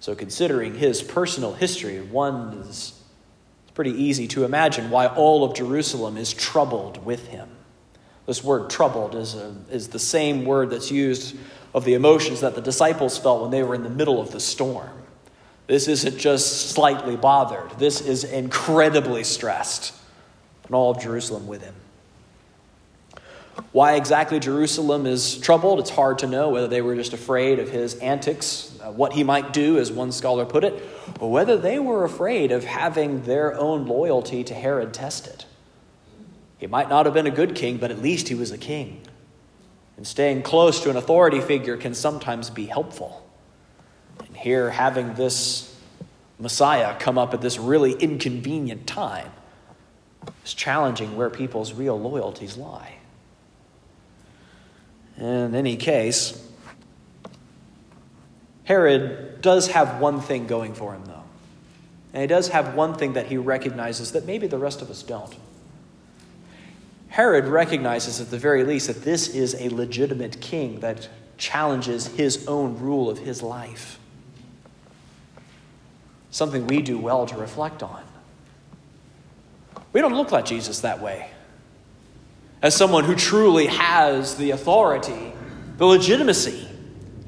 So, 0.00 0.14
considering 0.14 0.74
his 0.74 1.02
personal 1.02 1.52
history, 1.52 2.00
one 2.00 2.64
is 2.68 3.00
it's 3.64 3.76
pretty 3.76 3.92
easy 3.92 4.26
to 4.28 4.44
imagine 4.44 4.90
why 4.90 5.06
all 5.06 5.44
of 5.44 5.54
Jerusalem 5.54 6.16
is 6.16 6.32
troubled 6.32 7.04
with 7.04 7.28
him. 7.28 7.48
This 8.26 8.42
word 8.42 8.70
troubled 8.70 9.14
is, 9.14 9.34
a, 9.34 9.54
is 9.70 9.88
the 9.88 9.98
same 9.98 10.44
word 10.44 10.70
that's 10.70 10.90
used 10.90 11.36
of 11.72 11.84
the 11.84 11.94
emotions 11.94 12.40
that 12.40 12.56
the 12.56 12.60
disciples 12.60 13.16
felt 13.16 13.42
when 13.42 13.50
they 13.50 13.62
were 13.62 13.74
in 13.74 13.84
the 13.84 13.90
middle 13.90 14.20
of 14.20 14.32
the 14.32 14.40
storm. 14.40 14.90
This 15.70 15.86
isn't 15.86 16.18
just 16.18 16.70
slightly 16.70 17.14
bothered, 17.14 17.70
this 17.78 18.00
is 18.00 18.24
incredibly 18.24 19.22
stressed. 19.22 19.94
And 20.64 20.74
all 20.74 20.90
of 20.90 21.00
Jerusalem 21.00 21.46
with 21.46 21.62
him. 21.62 21.76
Why 23.70 23.94
exactly 23.94 24.40
Jerusalem 24.40 25.06
is 25.06 25.38
troubled, 25.38 25.78
it's 25.78 25.90
hard 25.90 26.18
to 26.18 26.26
know 26.26 26.48
whether 26.48 26.66
they 26.66 26.82
were 26.82 26.96
just 26.96 27.12
afraid 27.12 27.60
of 27.60 27.68
his 27.68 27.94
antics, 28.00 28.76
uh, 28.82 28.90
what 28.90 29.12
he 29.12 29.22
might 29.22 29.52
do, 29.52 29.78
as 29.78 29.92
one 29.92 30.10
scholar 30.10 30.44
put 30.44 30.64
it, 30.64 30.82
or 31.20 31.30
whether 31.30 31.56
they 31.56 31.78
were 31.78 32.02
afraid 32.02 32.50
of 32.50 32.64
having 32.64 33.22
their 33.22 33.56
own 33.56 33.86
loyalty 33.86 34.42
to 34.42 34.54
Herod 34.54 34.92
tested. 34.92 35.44
He 36.58 36.66
might 36.66 36.88
not 36.88 37.06
have 37.06 37.14
been 37.14 37.28
a 37.28 37.30
good 37.30 37.54
king, 37.54 37.76
but 37.76 37.92
at 37.92 38.02
least 38.02 38.26
he 38.26 38.34
was 38.34 38.50
a 38.50 38.58
king. 38.58 39.02
And 39.96 40.04
staying 40.04 40.42
close 40.42 40.80
to 40.80 40.90
an 40.90 40.96
authority 40.96 41.40
figure 41.40 41.76
can 41.76 41.94
sometimes 41.94 42.50
be 42.50 42.66
helpful. 42.66 43.29
Here, 44.40 44.70
having 44.70 45.12
this 45.14 45.78
Messiah 46.38 46.98
come 46.98 47.18
up 47.18 47.34
at 47.34 47.42
this 47.42 47.58
really 47.58 47.92
inconvenient 47.92 48.86
time 48.86 49.30
is 50.42 50.54
challenging 50.54 51.14
where 51.14 51.28
people's 51.28 51.74
real 51.74 52.00
loyalties 52.00 52.56
lie. 52.56 52.94
In 55.18 55.54
any 55.54 55.76
case, 55.76 56.42
Herod 58.64 59.42
does 59.42 59.68
have 59.68 60.00
one 60.00 60.22
thing 60.22 60.46
going 60.46 60.72
for 60.72 60.94
him, 60.94 61.04
though. 61.04 61.24
And 62.14 62.22
he 62.22 62.26
does 62.26 62.48
have 62.48 62.74
one 62.74 62.94
thing 62.94 63.12
that 63.12 63.26
he 63.26 63.36
recognizes 63.36 64.12
that 64.12 64.24
maybe 64.24 64.46
the 64.46 64.56
rest 64.56 64.80
of 64.80 64.88
us 64.88 65.02
don't. 65.02 65.36
Herod 67.08 67.44
recognizes, 67.44 68.22
at 68.22 68.30
the 68.30 68.38
very 68.38 68.64
least, 68.64 68.86
that 68.86 69.02
this 69.02 69.28
is 69.28 69.54
a 69.56 69.68
legitimate 69.68 70.40
king 70.40 70.80
that 70.80 71.10
challenges 71.36 72.06
his 72.06 72.48
own 72.48 72.78
rule 72.78 73.10
of 73.10 73.18
his 73.18 73.42
life 73.42 73.99
something 76.30 76.66
we 76.66 76.82
do 76.82 76.98
well 76.98 77.26
to 77.26 77.36
reflect 77.36 77.82
on. 77.82 78.02
We 79.92 80.00
don't 80.00 80.14
look 80.14 80.32
like 80.32 80.44
Jesus 80.44 80.80
that 80.80 81.00
way. 81.00 81.28
As 82.62 82.76
someone 82.76 83.04
who 83.04 83.14
truly 83.14 83.66
has 83.66 84.36
the 84.36 84.50
authority, 84.50 85.32
the 85.78 85.86
legitimacy 85.86 86.68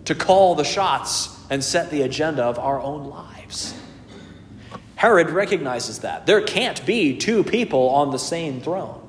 to 0.05 0.15
call 0.15 0.55
the 0.55 0.65
shots 0.65 1.37
and 1.51 1.63
set 1.63 1.91
the 1.91 2.03
agenda 2.03 2.45
of 2.45 2.59
our 2.59 2.81
own 2.81 3.09
lives. 3.09 3.75
Herod 4.95 5.31
recognizes 5.31 6.01
that. 6.01 6.27
There 6.27 6.43
can't 6.43 6.85
be 6.87 7.17
two 7.17 7.43
people 7.43 7.89
on 7.91 8.11
the 8.11 8.19
same 8.19 8.61
throne, 8.61 9.09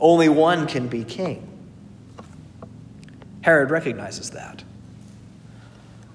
only 0.00 0.28
one 0.28 0.66
can 0.66 0.88
be 0.88 1.04
king. 1.04 1.42
Herod 3.42 3.70
recognizes 3.70 4.30
that. 4.30 4.64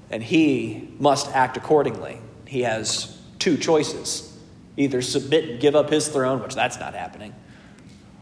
And 0.10 0.22
he 0.22 0.90
must 1.00 1.30
act 1.30 1.56
accordingly. 1.56 2.20
He 2.52 2.64
has 2.64 3.18
two 3.40 3.56
choices 3.56 4.28
either 4.76 5.02
submit 5.02 5.48
and 5.48 5.62
give 5.62 5.74
up 5.74 5.90
his 5.90 6.10
throne, 6.10 6.44
which 6.44 6.54
that's 6.54 6.78
not 6.78 6.94
happening, 6.94 7.34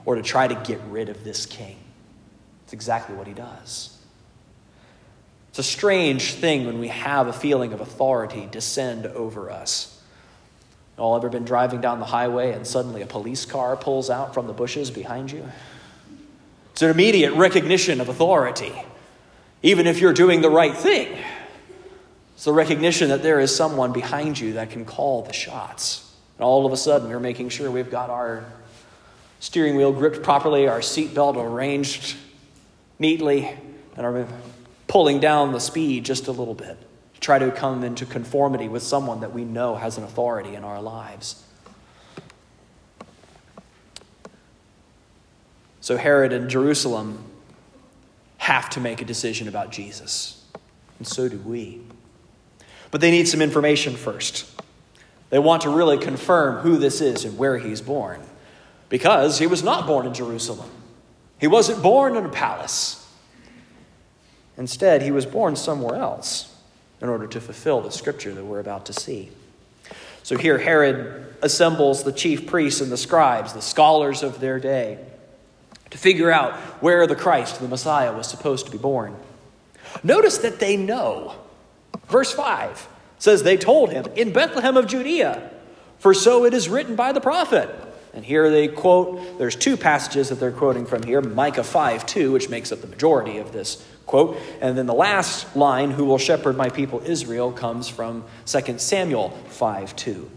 or 0.05 0.13
to 0.13 0.21
try 0.21 0.47
to 0.47 0.53
get 0.53 0.79
rid 0.89 1.09
of 1.09 1.23
this 1.23 1.47
king. 1.47 1.77
It's 2.63 2.73
exactly 2.73 3.15
what 3.15 3.25
he 3.25 3.33
does. 3.33 3.97
It's 5.49 5.57
a 5.57 5.63
strange 5.63 6.33
thing 6.33 6.67
when 6.67 6.77
we 6.77 6.89
have 6.89 7.25
a 7.25 7.33
feeling 7.33 7.73
of 7.73 7.81
authority 7.81 8.47
descend 8.51 9.07
over 9.07 9.49
us. 9.49 9.99
All 10.95 11.15
ever 11.15 11.29
been 11.29 11.45
driving 11.45 11.81
down 11.81 11.99
the 11.99 12.05
highway 12.05 12.51
and 12.51 12.67
suddenly 12.67 13.01
a 13.01 13.07
police 13.07 13.45
car 13.45 13.75
pulls 13.75 14.11
out 14.11 14.35
from 14.35 14.45
the 14.45 14.53
bushes 14.53 14.91
behind 14.91 15.31
you? 15.31 15.49
It's 16.73 16.83
an 16.83 16.91
immediate 16.91 17.33
recognition 17.33 17.99
of 17.99 18.09
authority, 18.09 18.73
even 19.63 19.87
if 19.87 19.99
you're 19.99 20.13
doing 20.13 20.41
the 20.41 20.51
right 20.51 20.75
thing. 20.75 21.17
It's 22.39 22.45
the 22.45 22.53
recognition 22.53 23.09
that 23.09 23.21
there 23.21 23.41
is 23.41 23.53
someone 23.53 23.91
behind 23.91 24.39
you 24.39 24.53
that 24.53 24.69
can 24.69 24.85
call 24.85 25.23
the 25.23 25.33
shots. 25.33 26.09
And 26.37 26.45
all 26.45 26.65
of 26.65 26.71
a 26.71 26.77
sudden, 26.77 27.09
we're 27.09 27.19
making 27.19 27.49
sure 27.49 27.69
we've 27.69 27.91
got 27.91 28.09
our 28.09 28.45
steering 29.41 29.75
wheel 29.75 29.91
gripped 29.91 30.23
properly, 30.23 30.65
our 30.65 30.79
seatbelt 30.79 31.35
arranged 31.35 32.15
neatly, 32.97 33.57
and 33.97 34.05
are 34.05 34.25
pulling 34.87 35.19
down 35.19 35.51
the 35.51 35.59
speed 35.59 36.05
just 36.05 36.29
a 36.29 36.31
little 36.31 36.53
bit 36.53 36.77
to 37.15 37.19
try 37.19 37.39
to 37.39 37.51
come 37.51 37.83
into 37.83 38.05
conformity 38.05 38.69
with 38.69 38.83
someone 38.83 39.19
that 39.19 39.33
we 39.33 39.43
know 39.43 39.75
has 39.75 39.97
an 39.97 40.05
authority 40.05 40.55
in 40.55 40.63
our 40.63 40.81
lives. 40.81 41.43
So, 45.81 45.97
Herod 45.97 46.31
and 46.31 46.49
Jerusalem 46.49 47.21
have 48.37 48.69
to 48.69 48.79
make 48.79 49.01
a 49.01 49.05
decision 49.05 49.49
about 49.49 49.73
Jesus, 49.73 50.41
and 50.99 51.05
so 51.05 51.27
do 51.27 51.37
we. 51.39 51.81
But 52.91 53.01
they 53.01 53.11
need 53.11 53.27
some 53.27 53.41
information 53.41 53.95
first. 53.95 54.49
They 55.29 55.39
want 55.39 55.61
to 55.63 55.69
really 55.69 55.97
confirm 55.97 56.61
who 56.61 56.77
this 56.77 57.01
is 57.01 57.23
and 57.25 57.37
where 57.37 57.57
he's 57.57 57.81
born. 57.81 58.21
Because 58.89 59.37
he 59.37 59.45
was 59.45 59.61
not 59.61 59.85
born 59.85 60.07
in 60.07 60.13
Jerusalem, 60.13 60.69
he 61.39 61.47
wasn't 61.47 61.83
born 61.83 62.17
in 62.17 62.25
a 62.25 62.29
palace. 62.29 63.07
Instead, 64.57 65.01
he 65.01 65.11
was 65.11 65.25
born 65.25 65.55
somewhere 65.55 65.95
else 65.95 66.53
in 67.01 67.07
order 67.07 67.27
to 67.27 67.39
fulfill 67.39 67.81
the 67.81 67.91
scripture 67.91 68.33
that 68.33 68.43
we're 68.43 68.59
about 68.59 68.85
to 68.87 68.93
see. 68.93 69.29
So 70.23 70.37
here, 70.37 70.57
Herod 70.57 71.33
assembles 71.41 72.03
the 72.03 72.11
chief 72.11 72.45
priests 72.45 72.81
and 72.81 72.91
the 72.91 72.97
scribes, 72.97 73.53
the 73.53 73.61
scholars 73.61 74.21
of 74.21 74.39
their 74.41 74.59
day, 74.59 74.99
to 75.91 75.97
figure 75.97 76.29
out 76.29 76.55
where 76.83 77.07
the 77.07 77.15
Christ, 77.15 77.61
the 77.61 77.67
Messiah, 77.67 78.11
was 78.11 78.27
supposed 78.27 78.65
to 78.65 78.71
be 78.71 78.77
born. 78.77 79.15
Notice 80.03 80.39
that 80.39 80.59
they 80.59 80.75
know 80.75 81.35
Verse 82.09 82.31
5 82.31 82.87
says, 83.17 83.43
They 83.43 83.57
told 83.57 83.91
him, 83.91 84.05
In 84.15 84.33
Bethlehem 84.33 84.77
of 84.77 84.87
Judea, 84.87 85.51
for 85.99 86.13
so 86.13 86.45
it 86.45 86.53
is 86.53 86.69
written 86.69 86.95
by 86.95 87.11
the 87.11 87.21
prophet. 87.21 87.69
And 88.13 88.25
here 88.25 88.49
they 88.49 88.67
quote, 88.67 89.37
there's 89.37 89.55
two 89.55 89.77
passages 89.77 90.29
that 90.29 90.39
they're 90.39 90.51
quoting 90.51 90.85
from 90.87 91.03
here 91.03 91.21
Micah 91.21 91.63
5 91.63 92.05
2, 92.05 92.31
which 92.31 92.49
makes 92.49 92.71
up 92.71 92.81
the 92.81 92.87
majority 92.87 93.37
of 93.37 93.51
this 93.51 93.85
quote. 94.05 94.37
And 94.61 94.77
then 94.77 94.87
the 94.87 94.93
last 94.93 95.55
line, 95.55 95.91
Who 95.91 96.05
will 96.05 96.17
shepherd 96.17 96.57
my 96.57 96.69
people 96.69 97.01
Israel, 97.05 97.51
comes 97.51 97.87
from 97.87 98.25
2 98.45 98.79
Samuel 98.79 99.29
5 99.47 99.95
2. 99.95 100.31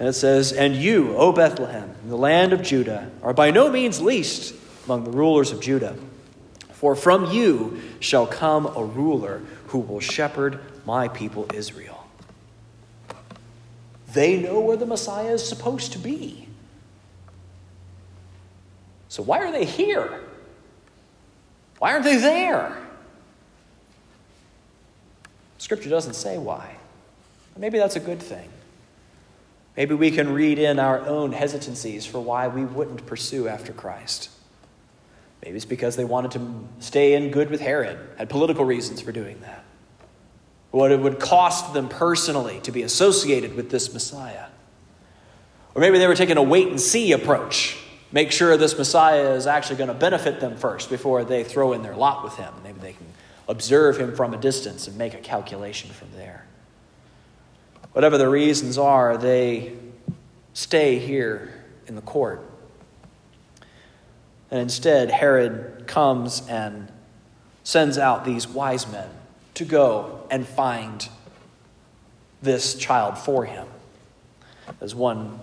And 0.00 0.08
it 0.08 0.14
says, 0.14 0.52
And 0.52 0.74
you, 0.74 1.16
O 1.16 1.32
Bethlehem, 1.32 1.94
in 2.02 2.08
the 2.08 2.16
land 2.16 2.52
of 2.52 2.62
Judah, 2.62 3.10
are 3.22 3.32
by 3.32 3.50
no 3.50 3.70
means 3.70 4.00
least 4.00 4.54
among 4.84 5.04
the 5.04 5.10
rulers 5.10 5.52
of 5.52 5.60
Judah. 5.60 5.96
For 6.72 6.94
from 6.94 7.32
you 7.32 7.80
shall 8.00 8.26
come 8.26 8.66
a 8.66 8.84
ruler 8.84 9.42
who 9.68 9.80
will 9.80 10.00
shepherd 10.00 10.60
my 10.88 11.06
people 11.06 11.46
Israel. 11.52 12.06
They 14.14 14.40
know 14.40 14.58
where 14.58 14.78
the 14.78 14.86
Messiah 14.86 15.34
is 15.34 15.46
supposed 15.46 15.92
to 15.92 15.98
be. 15.98 16.48
So, 19.10 19.22
why 19.22 19.40
are 19.40 19.52
they 19.52 19.66
here? 19.66 20.20
Why 21.78 21.92
aren't 21.92 22.04
they 22.04 22.16
there? 22.16 22.74
Scripture 25.58 25.90
doesn't 25.90 26.14
say 26.14 26.38
why. 26.38 26.76
Maybe 27.58 27.78
that's 27.78 27.96
a 27.96 28.00
good 28.00 28.22
thing. 28.22 28.48
Maybe 29.76 29.94
we 29.94 30.10
can 30.10 30.32
read 30.32 30.58
in 30.58 30.78
our 30.78 31.00
own 31.06 31.32
hesitancies 31.32 32.06
for 32.06 32.18
why 32.18 32.48
we 32.48 32.64
wouldn't 32.64 33.04
pursue 33.04 33.46
after 33.46 33.74
Christ. 33.74 34.30
Maybe 35.44 35.56
it's 35.56 35.66
because 35.66 35.96
they 35.96 36.04
wanted 36.04 36.30
to 36.32 36.64
stay 36.80 37.12
in 37.12 37.30
good 37.30 37.50
with 37.50 37.60
Herod, 37.60 37.98
had 38.16 38.30
political 38.30 38.64
reasons 38.64 39.02
for 39.02 39.12
doing 39.12 39.38
that 39.42 39.64
what 40.70 40.92
it 40.92 41.00
would 41.00 41.18
cost 41.18 41.72
them 41.72 41.88
personally 41.88 42.60
to 42.60 42.72
be 42.72 42.82
associated 42.82 43.54
with 43.56 43.70
this 43.70 43.92
Messiah. 43.92 44.46
Or 45.74 45.80
maybe 45.80 45.98
they 45.98 46.06
were 46.06 46.14
taking 46.14 46.36
a 46.36 46.42
wait 46.42 46.68
and 46.68 46.80
see 46.80 47.12
approach. 47.12 47.78
Make 48.12 48.32
sure 48.32 48.56
this 48.56 48.76
Messiah 48.76 49.30
is 49.32 49.46
actually 49.46 49.76
going 49.76 49.88
to 49.88 49.94
benefit 49.94 50.40
them 50.40 50.56
first 50.56 50.90
before 50.90 51.24
they 51.24 51.44
throw 51.44 51.72
in 51.72 51.82
their 51.82 51.94
lot 51.94 52.24
with 52.24 52.36
him. 52.36 52.52
Maybe 52.64 52.80
they 52.80 52.92
can 52.92 53.06
observe 53.48 53.98
him 53.98 54.14
from 54.14 54.34
a 54.34 54.36
distance 54.36 54.88
and 54.88 54.96
make 54.98 55.14
a 55.14 55.18
calculation 55.18 55.90
from 55.90 56.08
there. 56.16 56.44
Whatever 57.92 58.18
the 58.18 58.28
reasons 58.28 58.76
are, 58.76 59.16
they 59.16 59.74
stay 60.52 60.98
here 60.98 61.52
in 61.86 61.94
the 61.94 62.02
court. 62.02 62.42
And 64.50 64.60
instead, 64.60 65.10
Herod 65.10 65.84
comes 65.86 66.46
and 66.48 66.90
sends 67.64 67.98
out 67.98 68.24
these 68.24 68.46
wise 68.48 68.86
men 68.90 69.08
to 69.58 69.64
go 69.64 70.24
and 70.30 70.46
find 70.46 71.08
this 72.42 72.76
child 72.76 73.18
for 73.18 73.44
him. 73.44 73.66
As 74.80 74.94
one 74.94 75.40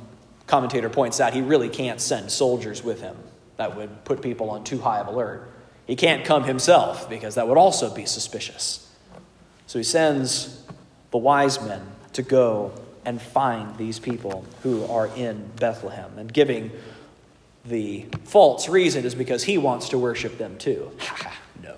commentator 0.48 0.90
points 0.90 1.20
out, 1.20 1.34
he 1.34 1.42
really 1.42 1.68
can't 1.68 2.00
send 2.00 2.32
soldiers 2.32 2.82
with 2.82 3.02
him. 3.02 3.18
That 3.58 3.76
would 3.76 4.06
put 4.06 4.22
people 4.22 4.50
on 4.50 4.64
too 4.64 4.80
high 4.80 5.00
of 5.00 5.08
alert. 5.08 5.52
He 5.86 5.98
can't 5.98 6.24
come 6.24 6.46
himself 6.46 7.10
because 7.10 7.36
that 7.36 7.48
would 7.48 7.58
also 7.58 7.94
be 7.94 8.06
suspicious. 8.06 8.90
So 9.68 9.80
he 9.80 9.84
sends 9.84 10.64
the 11.12 11.18
wise 11.18 11.62
men 11.62 11.82
to 12.14 12.24
go 12.24 12.72
and 13.04 13.22
find 13.22 13.78
these 13.78 14.00
people 14.00 14.46
who 14.64 14.86
are 14.86 15.08
in 15.16 15.50
Bethlehem. 15.60 16.18
And 16.18 16.32
giving 16.32 16.72
the 17.66 18.06
false 18.24 18.70
reason 18.70 19.04
is 19.04 19.14
because 19.14 19.44
he 19.44 19.58
wants 19.58 19.90
to 19.90 19.98
worship 19.98 20.38
them 20.38 20.58
too. 20.58 20.92
no. 21.64 21.78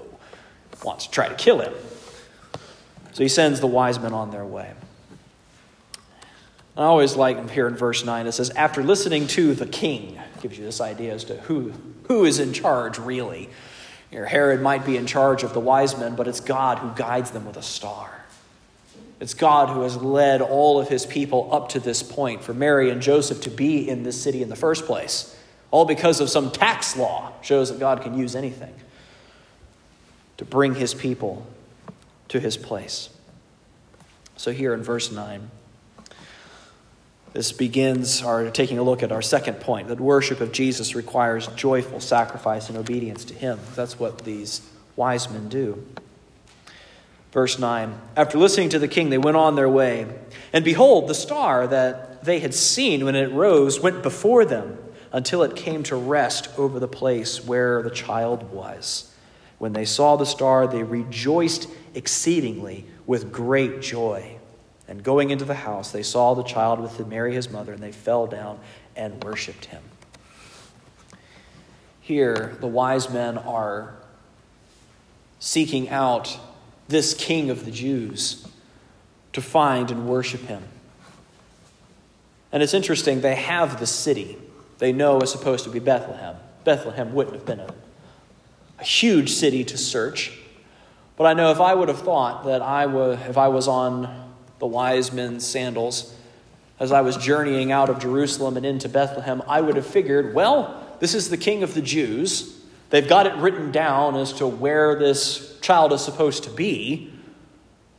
Wants 0.84 1.06
to 1.06 1.12
try 1.12 1.30
to 1.30 1.36
kill 1.36 1.62
him. 1.62 1.74
So 3.14 3.24
he 3.24 3.30
sends 3.30 3.60
the 3.60 3.68
wise 3.68 4.00
men 4.00 4.14
on 4.14 4.32
their 4.32 4.46
way. 4.46 4.74
I 6.76 6.84
always 6.84 7.16
like 7.16 7.50
here 7.50 7.68
in 7.68 7.76
verse 7.76 8.06
9, 8.06 8.28
it 8.28 8.34
says, 8.34 8.52
After 8.52 8.84
listening 8.84 9.26
to 9.28 9.56
the 9.56 9.66
king, 9.66 10.20
gives 10.42 10.58
you 10.58 10.66
this 10.66 10.80
idea 10.80 11.14
as 11.14 11.24
to 11.26 11.36
who, 11.36 11.74
who 12.04 12.26
is 12.26 12.40
in 12.40 12.54
charge 12.54 13.00
really. 13.00 13.50
Here, 14.12 14.26
Herod 14.26 14.62
might 14.62 14.86
be 14.86 14.96
in 14.96 15.06
charge 15.06 15.44
of 15.44 15.54
the 15.54 15.60
wise 15.60 15.98
men, 15.98 16.16
but 16.16 16.28
it's 16.28 16.40
God 16.40 16.80
who 16.80 16.92
guides 16.92 17.32
them 17.32 17.46
with 17.46 17.58
a 17.58 17.64
star. 17.64 18.26
It's 19.20 19.34
God 19.34 19.70
who 19.70 19.82
has 19.82 19.98
led 19.98 20.42
all 20.42 20.80
of 20.80 20.88
his 20.88 21.06
people 21.06 21.50
up 21.52 21.70
to 21.70 21.80
this 21.80 22.04
point 22.04 22.44
for 22.44 22.54
Mary 22.54 22.90
and 22.90 23.02
Joseph 23.02 23.42
to 23.42 23.50
be 23.50 23.90
in 23.90 24.04
this 24.04 24.22
city 24.22 24.44
in 24.44 24.50
the 24.50 24.56
first 24.56 24.86
place. 24.86 25.36
All 25.72 25.86
because 25.86 26.22
of 26.22 26.30
some 26.30 26.52
tax 26.52 26.96
law 26.96 27.34
shows 27.42 27.70
that 27.70 27.80
God 27.80 28.02
can 28.02 28.18
use 28.18 28.36
anything 28.36 28.74
to 30.38 30.46
bring 30.46 30.76
his 30.76 30.94
people 30.94 31.46
to 32.30 32.40
his 32.40 32.58
place. 32.58 33.10
So, 34.36 34.52
here 34.52 34.74
in 34.74 34.84
verse 34.84 35.12
9, 35.12 35.50
this 37.34 37.52
begins 37.52 38.24
our 38.24 38.50
taking 38.50 38.78
a 38.78 38.84
look 38.84 39.04
at 39.04 39.12
our 39.12 39.22
second 39.22 39.60
point 39.60 39.90
that 39.90 40.00
worship 40.00 40.42
of 40.42 40.52
Jesus 40.52 40.96
requires 40.96 41.48
joyful 41.48 42.00
sacrifice 42.00 42.70
and 42.70 42.78
obedience 42.78 43.26
to 43.26 43.34
him. 43.34 43.60
That's 43.76 44.00
what 44.00 44.24
these 44.24 44.62
wise 44.96 45.30
men 45.30 45.50
do. 45.50 45.86
Verse 47.32 47.60
9 47.60 48.00
After 48.16 48.38
listening 48.38 48.70
to 48.70 48.80
the 48.80 48.88
king, 48.88 49.10
they 49.10 49.18
went 49.18 49.38
on 49.38 49.56
their 49.56 49.70
way. 49.70 50.08
And 50.54 50.66
behold, 50.66 51.08
the 51.08 51.16
star 51.16 51.68
that 51.68 52.24
they 52.24 52.40
had 52.40 52.54
seen 52.54 53.06
when 53.06 53.16
it 53.16 53.32
rose 53.32 53.80
went 53.80 54.02
before 54.02 54.46
them 54.46 54.78
until 55.12 55.44
it 55.44 55.56
came 55.56 55.84
to 55.84 55.96
rest 55.96 56.50
over 56.58 56.80
the 56.80 56.88
place 56.88 57.46
where 57.46 57.82
the 57.82 57.92
child 57.92 58.52
was. 58.52 59.14
When 59.58 59.74
they 59.74 59.86
saw 59.86 60.16
the 60.16 60.26
star, 60.26 60.68
they 60.68 60.84
rejoiced 60.84 61.70
exceedingly 61.98 62.86
with 63.06 63.32
great 63.32 63.82
joy. 63.82 64.38
And 64.88 65.04
going 65.04 65.32
into 65.32 65.44
the 65.44 65.56
house, 65.56 65.92
they 65.92 66.04
saw 66.04 66.34
the 66.34 66.44
child 66.44 66.80
with 66.80 67.06
Mary 67.08 67.34
his 67.34 67.50
mother, 67.50 67.74
and 67.74 67.82
they 67.82 67.92
fell 67.92 68.28
down 68.28 68.60
and 68.96 69.22
worshiped 69.24 69.66
him. 69.66 69.82
Here, 72.00 72.56
the 72.62 72.68
wise 72.68 73.10
men 73.10 73.38
are 73.38 73.96
seeking 75.40 75.90
out 75.90 76.40
this 76.88 77.14
king 77.14 77.50
of 77.50 77.66
the 77.66 77.72
Jews 77.72 78.48
to 79.34 79.42
find 79.42 79.92
and 79.92 80.08
worship 80.08 80.42
him. 80.42 80.64
And 82.52 82.64
it's 82.64 82.74
interesting, 82.74 83.22
they 83.22 83.36
have 83.36 83.80
the 83.80 83.88
city 83.88 84.38
they 84.78 84.94
know 84.94 85.20
is 85.22 85.32
supposed 85.32 85.64
to 85.66 85.70
be 85.72 85.80
Bethlehem. 85.80 86.36
Bethlehem 86.64 87.14
wouldn't 87.14 87.36
have 87.36 87.46
been 87.46 87.60
a, 87.60 87.74
a 88.80 88.84
huge 88.84 89.32
city 89.32 89.64
to 89.66 89.78
search. 89.78 90.38
But 91.18 91.26
I 91.26 91.34
know 91.34 91.52
if 91.52 91.60
I 91.60 91.74
would 91.74 91.90
have 91.90 92.00
thought 92.00 92.46
that 92.46 92.62
I 92.62 92.86
was, 92.86 93.20
if 93.28 93.38
I 93.38 93.50
was 93.50 93.68
on 93.68 94.32
the 94.60 94.68
wise 94.68 95.12
men's 95.12 95.46
sandals 95.46 96.16
as 96.80 96.92
I 96.92 97.02
was 97.02 97.18
journeying 97.18 97.72
out 97.72 97.90
of 97.90 98.00
Jerusalem 98.00 98.56
and 98.56 98.66
into 98.66 98.88
Bethlehem, 98.88 99.42
I 99.48 99.62
would 99.62 99.76
have 99.76 99.86
figured, 99.86 100.34
well, 100.34 100.96
this 101.00 101.16
is 101.16 101.30
the 101.30 101.38
king 101.38 101.64
of 101.64 101.74
the 101.74 101.82
Jews. 101.82 102.62
They've 102.92 103.08
got 103.08 103.26
it 103.26 103.36
written 103.36 103.72
down 103.72 104.16
as 104.16 104.32
to 104.34 104.48
where 104.48 104.98
this 104.98 105.60
child 105.60 105.92
is 105.92 106.02
supposed 106.02 106.44
to 106.44 106.50
be. 106.52 107.12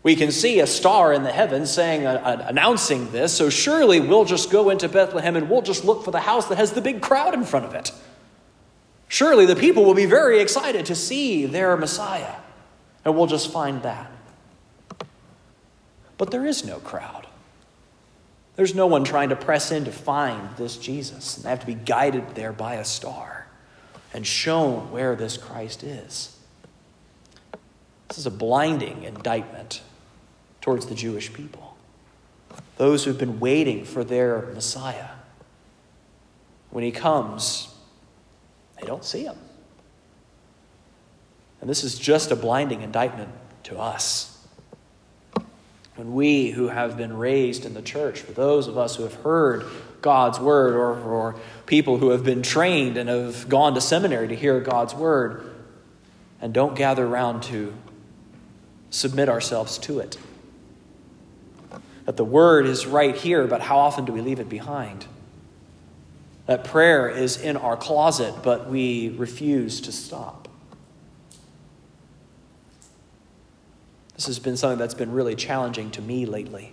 We 0.05 0.15
can 0.15 0.31
see 0.31 0.61
a 0.61 0.67
star 0.67 1.13
in 1.13 1.25
the 1.25 1.33
heavens 1.33 1.71
saying, 1.71 2.07
uh, 2.07 2.23
uh, 2.25 2.45
announcing 2.49 3.11
this, 3.11 3.33
so 3.33 3.51
surely 3.51 3.99
we'll 3.99 4.25
just 4.25 4.51
go 4.51 4.71
into 4.71 4.89
Bethlehem 4.89 5.35
and 5.35 5.51
we'll 5.51 5.61
just 5.61 5.85
look 5.85 6.05
for 6.05 6.13
the 6.13 6.21
house 6.21 6.47
that 6.47 6.57
has 6.57 6.73
the 6.73 6.81
big 6.81 7.03
crowd 7.03 7.35
in 7.35 7.45
front 7.45 7.67
of 7.67 7.75
it. 7.75 7.93
Surely 9.09 9.45
the 9.45 9.57
people 9.57 9.85
will 9.85 9.95
be 9.95 10.07
very 10.07 10.41
excited 10.41 10.87
to 10.87 10.95
see 10.95 11.47
their 11.47 11.77
Messiah, 11.77 12.37
and 13.09 13.17
we'll 13.17 13.27
just 13.27 13.51
find 13.51 13.83
that. 13.85 14.11
But 16.19 16.31
there 16.31 16.45
is 16.45 16.63
no 16.63 16.79
crowd. 16.79 17.27
There's 18.57 18.75
no 18.75 18.87
one 18.87 19.05
trying 19.05 19.31
to 19.31 19.37
press 19.37 19.73
in 19.73 19.87
to 19.87 19.93
find 19.93 20.55
this 20.59 20.77
Jesus. 20.77 21.37
And 21.37 21.45
they 21.47 21.49
have 21.49 21.61
to 21.61 21.67
be 21.67 21.75
guided 21.75 22.35
there 22.35 22.53
by 22.53 22.75
a 22.75 22.85
star 22.85 23.47
and 24.13 24.27
shown 24.27 24.91
where 24.91 25.17
this 25.17 25.39
Christ 25.39 25.83
is. 25.83 26.37
This 28.09 28.19
is 28.19 28.27
a 28.27 28.31
blinding 28.31 29.05
indictment 29.05 29.81
towards 30.61 30.87
the 30.87 30.95
Jewish 30.95 31.33
people, 31.33 31.77
those 32.77 33.05
who've 33.05 33.19
been 33.19 33.41
waiting 33.41 33.87
for 33.87 34.05
their 34.05 34.43
Messiah. 34.55 35.09
When 36.71 36.85
he 36.85 36.91
comes, 36.91 37.75
they 38.79 38.87
don't 38.87 39.05
see 39.05 39.25
him. 39.25 39.37
And 41.61 41.69
this 41.69 41.85
is 41.85 41.99
just 41.99 42.31
a 42.31 42.37
blinding 42.37 42.83
indictment 42.83 43.31
to 43.65 43.79
us. 43.79 44.35
When 45.97 46.15
we 46.15 46.51
who 46.51 46.69
have 46.69 46.97
been 46.97 47.17
raised 47.17 47.65
in 47.65 47.75
the 47.75 47.83
church, 47.83 48.21
for 48.21 48.33
those 48.33 48.69
of 48.69 48.79
us 48.79 48.97
who 48.97 49.03
have 49.03 49.15
heard 49.15 49.65
God's 50.01 50.39
word, 50.39 50.75
or, 50.75 50.97
or 51.01 51.37
people 51.67 51.99
who 51.99 52.11
have 52.11 52.23
been 52.23 52.43
trained 52.43 52.97
and 52.97 53.09
have 53.09 53.49
gone 53.49 53.75
to 53.75 53.81
seminary 53.81 54.29
to 54.29 54.37
hear 54.37 54.61
God's 54.61 54.95
word, 54.95 55.51
and 56.41 56.55
don't 56.55 56.77
gather 56.77 57.05
around 57.05 57.43
to 57.45 57.75
submit 58.91 59.29
ourselves 59.29 59.79
to 59.79 59.99
it. 59.99 60.17
That 62.05 62.17
the 62.17 62.25
word 62.25 62.67
is 62.67 62.87
right 62.87 63.15
here, 63.15 63.47
but 63.47 63.61
how 63.61 63.79
often 63.79 64.05
do 64.05 64.13
we 64.13 64.21
leave 64.21 64.41
it 64.41 64.49
behind? 64.49 65.05
That 66.47 66.65
prayer 66.65 67.11
is 67.11 67.37
in 67.37 67.57
our 67.57 67.77
closet, 67.77 68.35
but 68.43 68.71
we 68.71 69.11
refuse 69.11 69.83
to 69.83 69.93
stop. 69.93 70.48
This 74.19 74.27
has 74.27 74.41
been 74.41 74.57
something 74.57 74.81
that's 74.81 74.95
been 74.95 75.13
really 75.13 75.37
challenging 75.37 75.93
to 75.93 76.03
me 76.03 76.27
lately. 76.27 76.73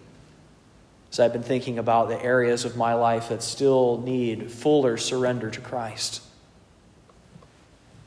As 1.11 1.19
I've 1.19 1.31
been 1.31 1.43
thinking 1.43 1.77
about 1.77 2.09
the 2.09 2.19
areas 2.19 2.65
of 2.65 2.75
my 2.75 2.95
life 2.95 3.29
that 3.29 3.43
still 3.43 4.01
need 4.01 4.51
fuller 4.51 4.97
surrender 4.97 5.51
to 5.51 5.61
Christ. 5.61 6.23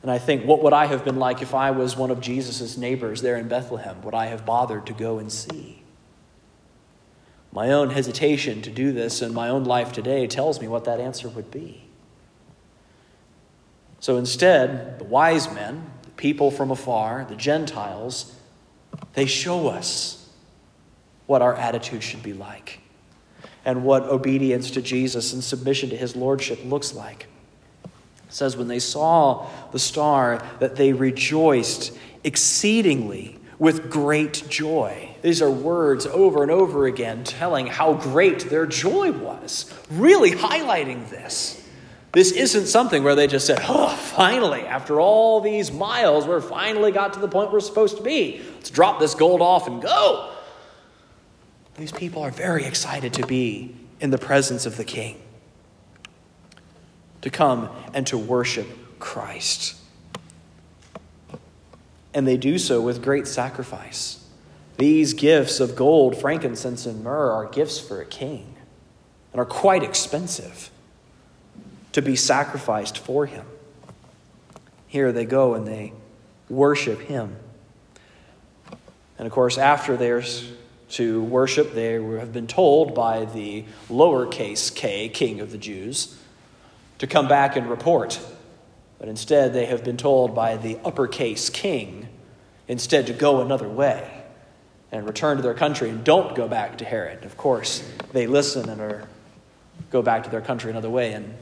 And 0.01 0.11
I 0.11 0.17
think, 0.17 0.43
what 0.43 0.61
would 0.63 0.73
I 0.73 0.87
have 0.87 1.05
been 1.05 1.15
like 1.15 1.41
if 1.41 1.55
I 1.55 1.71
was 1.71 1.95
one 1.95 2.11
of 2.11 2.19
Jesus' 2.19 2.75
neighbors 2.75 3.21
there 3.21 3.37
in 3.37 3.47
Bethlehem? 3.47 4.01
Would 4.01 4.13
I 4.13 4.25
have 4.25 4.45
bothered 4.45 4.85
to 4.87 4.93
go 4.93 5.19
and 5.19 5.31
see? 5.31 5.83
My 7.53 7.71
own 7.71 7.91
hesitation 7.91 8.61
to 8.63 8.69
do 8.69 8.91
this 8.91 9.21
in 9.21 9.33
my 9.33 9.47
own 9.47 9.63
life 9.63 9.93
today 9.93 10.27
tells 10.27 10.59
me 10.59 10.67
what 10.67 10.83
that 10.83 10.99
answer 10.99 11.29
would 11.29 11.49
be. 11.49 11.85
So 14.01 14.17
instead, 14.17 14.99
the 14.99 15.05
wise 15.05 15.49
men, 15.53 15.89
the 16.03 16.11
people 16.11 16.51
from 16.51 16.71
afar, 16.71 17.25
the 17.29 17.37
Gentiles, 17.37 18.35
they 19.13 19.25
show 19.25 19.67
us 19.67 20.29
what 21.25 21.41
our 21.41 21.53
attitude 21.55 22.03
should 22.03 22.23
be 22.23 22.33
like 22.33 22.79
and 23.65 23.83
what 23.83 24.03
obedience 24.03 24.71
to 24.71 24.81
Jesus 24.81 25.33
and 25.33 25.43
submission 25.43 25.89
to 25.89 25.97
his 25.97 26.15
lordship 26.15 26.59
looks 26.65 26.93
like. 26.93 27.27
It 27.83 27.89
says, 28.33 28.55
when 28.55 28.67
they 28.67 28.79
saw 28.79 29.47
the 29.71 29.79
star, 29.79 30.43
that 30.59 30.75
they 30.75 30.93
rejoiced 30.93 31.97
exceedingly 32.23 33.39
with 33.57 33.91
great 33.91 34.43
joy. 34.49 35.15
These 35.21 35.41
are 35.41 35.51
words 35.51 36.05
over 36.05 36.43
and 36.43 36.51
over 36.51 36.85
again 36.85 37.23
telling 37.23 37.67
how 37.67 37.93
great 37.93 38.49
their 38.49 38.65
joy 38.65 39.11
was, 39.11 39.71
really 39.91 40.31
highlighting 40.31 41.09
this. 41.09 41.58
This 42.11 42.31
isn't 42.31 42.65
something 42.65 43.03
where 43.03 43.15
they 43.15 43.27
just 43.27 43.45
said, 43.45 43.59
oh, 43.67 43.89
finally, 43.89 44.61
after 44.61 44.99
all 44.99 45.41
these 45.41 45.71
miles, 45.71 46.25
we're 46.25 46.41
finally 46.41 46.91
got 46.91 47.13
to 47.13 47.19
the 47.19 47.27
point 47.27 47.51
we're 47.51 47.59
supposed 47.59 47.97
to 47.97 48.03
be. 48.03 48.41
Let's 48.55 48.71
drop 48.71 48.99
this 48.99 49.13
gold 49.13 49.41
off 49.41 49.67
and 49.67 49.81
go. 49.81 50.33
These 51.77 51.91
people 51.91 52.23
are 52.23 52.31
very 52.31 52.65
excited 52.65 53.13
to 53.13 53.27
be 53.27 53.75
in 53.99 54.09
the 54.09 54.17
presence 54.17 54.65
of 54.65 54.75
the 54.75 54.83
King, 54.83 55.21
to 57.21 57.29
come 57.29 57.69
and 57.93 58.07
to 58.07 58.17
worship 58.17 58.67
Christ. 58.99 59.75
And 62.13 62.27
they 62.27 62.37
do 62.37 62.57
so 62.57 62.81
with 62.81 63.03
great 63.03 63.27
sacrifice. 63.27 64.25
These 64.77 65.13
gifts 65.13 65.59
of 65.59 65.75
gold, 65.75 66.17
frankincense, 66.17 66.85
and 66.85 67.03
myrrh 67.03 67.31
are 67.31 67.45
gifts 67.45 67.79
for 67.79 68.01
a 68.01 68.05
king 68.05 68.55
and 69.31 69.39
are 69.39 69.45
quite 69.45 69.83
expensive 69.83 70.71
to 71.99 72.05
be 72.05 72.15
sacrificed 72.15 72.97
for 72.97 73.25
him. 73.25 73.45
Here 74.87 75.11
they 75.11 75.25
go 75.25 75.53
and 75.53 75.67
they 75.67 75.93
worship 76.49 77.01
him. 77.01 77.35
And 79.17 79.27
of 79.27 79.33
course, 79.33 79.57
after 79.57 79.97
they're 79.97 80.23
to 80.91 81.23
worship, 81.23 81.73
they 81.73 81.93
have 81.93 82.31
been 82.31 82.47
told 82.47 82.95
by 82.95 83.25
the 83.25 83.65
lowercase 83.89 84.73
k, 84.73 85.09
king 85.09 85.41
of 85.41 85.51
the 85.51 85.57
Jews, 85.57 86.17
to 86.99 87.05
come 87.05 87.27
back 87.27 87.55
and 87.55 87.69
report. 87.69 88.19
But 88.97 89.09
instead, 89.09 89.53
they 89.53 89.65
have 89.65 89.83
been 89.83 89.97
told 89.97 90.33
by 90.33 90.57
the 90.57 90.79
uppercase 90.83 91.49
king 91.49 92.07
instead 92.67 93.07
to 93.07 93.13
go 93.13 93.41
another 93.41 93.67
way 93.67 94.23
and 94.91 95.05
return 95.05 95.37
to 95.37 95.43
their 95.43 95.53
country 95.53 95.89
and 95.89 96.03
don't 96.03 96.33
go 96.33 96.47
back 96.47 96.77
to 96.77 96.85
Herod. 96.85 97.25
Of 97.25 97.35
course, 97.37 97.87
they 98.13 98.25
listen 98.25 98.69
and 98.69 98.81
are, 98.81 99.07
go 99.91 100.01
back 100.01 100.23
to 100.23 100.29
their 100.29 100.41
country 100.41 100.71
another 100.71 100.89
way 100.89 101.13
and 101.13 101.35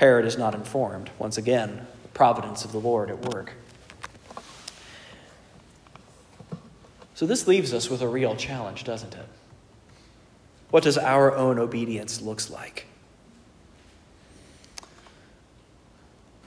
Herod 0.00 0.24
is 0.24 0.38
not 0.38 0.54
informed. 0.54 1.10
Once 1.18 1.36
again, 1.36 1.86
the 2.02 2.08
providence 2.08 2.64
of 2.64 2.72
the 2.72 2.78
Lord 2.78 3.10
at 3.10 3.20
work. 3.34 3.52
So 7.14 7.26
this 7.26 7.46
leaves 7.46 7.74
us 7.74 7.90
with 7.90 8.00
a 8.00 8.08
real 8.08 8.34
challenge, 8.34 8.84
doesn't 8.84 9.12
it? 9.12 9.26
What 10.70 10.84
does 10.84 10.96
our 10.96 11.36
own 11.36 11.58
obedience 11.58 12.22
looks 12.22 12.48
like? 12.48 12.86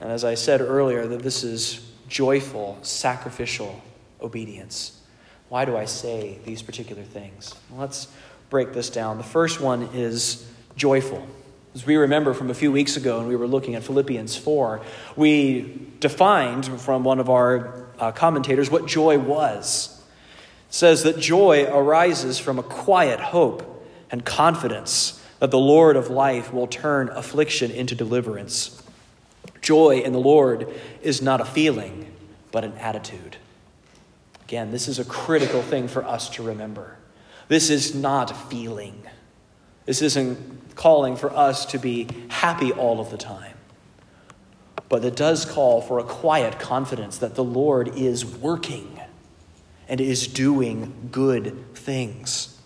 And 0.02 0.12
as 0.12 0.24
I 0.24 0.34
said 0.34 0.60
earlier, 0.60 1.06
that 1.06 1.22
this 1.22 1.44
is 1.44 1.88
joyful, 2.08 2.80
sacrificial 2.82 3.84
obedience. 4.20 5.00
Why 5.50 5.66
do 5.66 5.78
I 5.78 5.86
say 5.86 6.40
these 6.44 6.64
particular 6.64 7.04
things? 7.04 7.54
Well, 7.70 7.82
let's 7.82 8.08
break 8.50 8.74
this 8.74 8.90
down. 8.90 9.20
The 9.20 9.24
first 9.24 9.62
one 9.62 9.84
is 9.94 10.52
joyful. 10.76 11.28
As 11.76 11.88
we 11.88 11.96
remember 11.96 12.36
from 12.36 12.52
a 12.52 12.54
few 12.54 12.72
weeks 12.72 12.98
ago, 12.98 13.20
and 13.20 13.28
we 13.28 13.36
were 13.36 13.48
looking 13.48 13.74
at 13.74 13.84
Philippians 13.84 14.36
4, 14.36 14.82
we 15.16 15.88
defined 16.00 16.68
from 16.80 17.04
one 17.04 17.20
of 17.20 17.32
our 17.32 17.88
uh, 17.98 18.12
commentators 18.12 18.70
what 18.70 18.86
joy 18.86 19.18
was. 19.18 20.00
It 20.70 20.74
says 20.74 21.02
that 21.04 21.20
joy 21.20 21.66
arises 21.66 22.38
from 22.38 22.60
a 22.60 22.64
quiet 22.64 23.20
hope 23.20 23.88
and 24.12 24.24
confidence 24.24 25.20
that 25.40 25.50
the 25.50 25.60
Lord 25.60 25.96
of 25.96 26.12
life 26.12 26.54
will 26.54 26.68
turn 26.68 27.10
affliction 27.10 27.72
into 27.72 27.96
deliverance. 27.96 28.82
Joy 29.62 30.02
in 30.02 30.14
the 30.14 30.20
Lord 30.20 30.72
is 31.02 31.24
not 31.24 31.42
a 31.42 31.46
feeling, 31.46 32.14
but 32.52 32.64
an 32.64 32.74
attitude. 32.74 33.38
Again, 34.44 34.72
this 34.72 34.88
is 34.88 35.00
a 35.00 35.06
critical 35.06 35.64
thing 35.64 35.88
for 35.88 36.06
us 36.06 36.30
to 36.32 36.44
remember. 36.44 36.98
This 37.48 37.72
is 37.72 37.96
not 37.96 38.52
feeling. 38.52 39.02
This 39.86 40.04
isn't 40.04 40.63
calling 40.76 41.16
for 41.16 41.32
us 41.32 41.66
to 41.68 41.78
be 41.78 42.08
happy 42.30 42.72
all 42.72 43.00
of 43.00 43.10
the 43.10 43.18
time. 43.18 43.56
But 44.90 45.04
it 45.06 45.16
does 45.16 45.46
call 45.46 45.82
for 45.82 46.00
a 46.00 46.04
quiet 46.04 46.60
confidence 46.60 47.18
that 47.18 47.36
the 47.36 47.44
Lord 47.44 47.90
is 47.96 48.26
working 48.26 49.00
and 49.88 50.00
is 50.00 50.28
doing 50.28 51.10
good 51.12 51.76
things. 51.76 52.60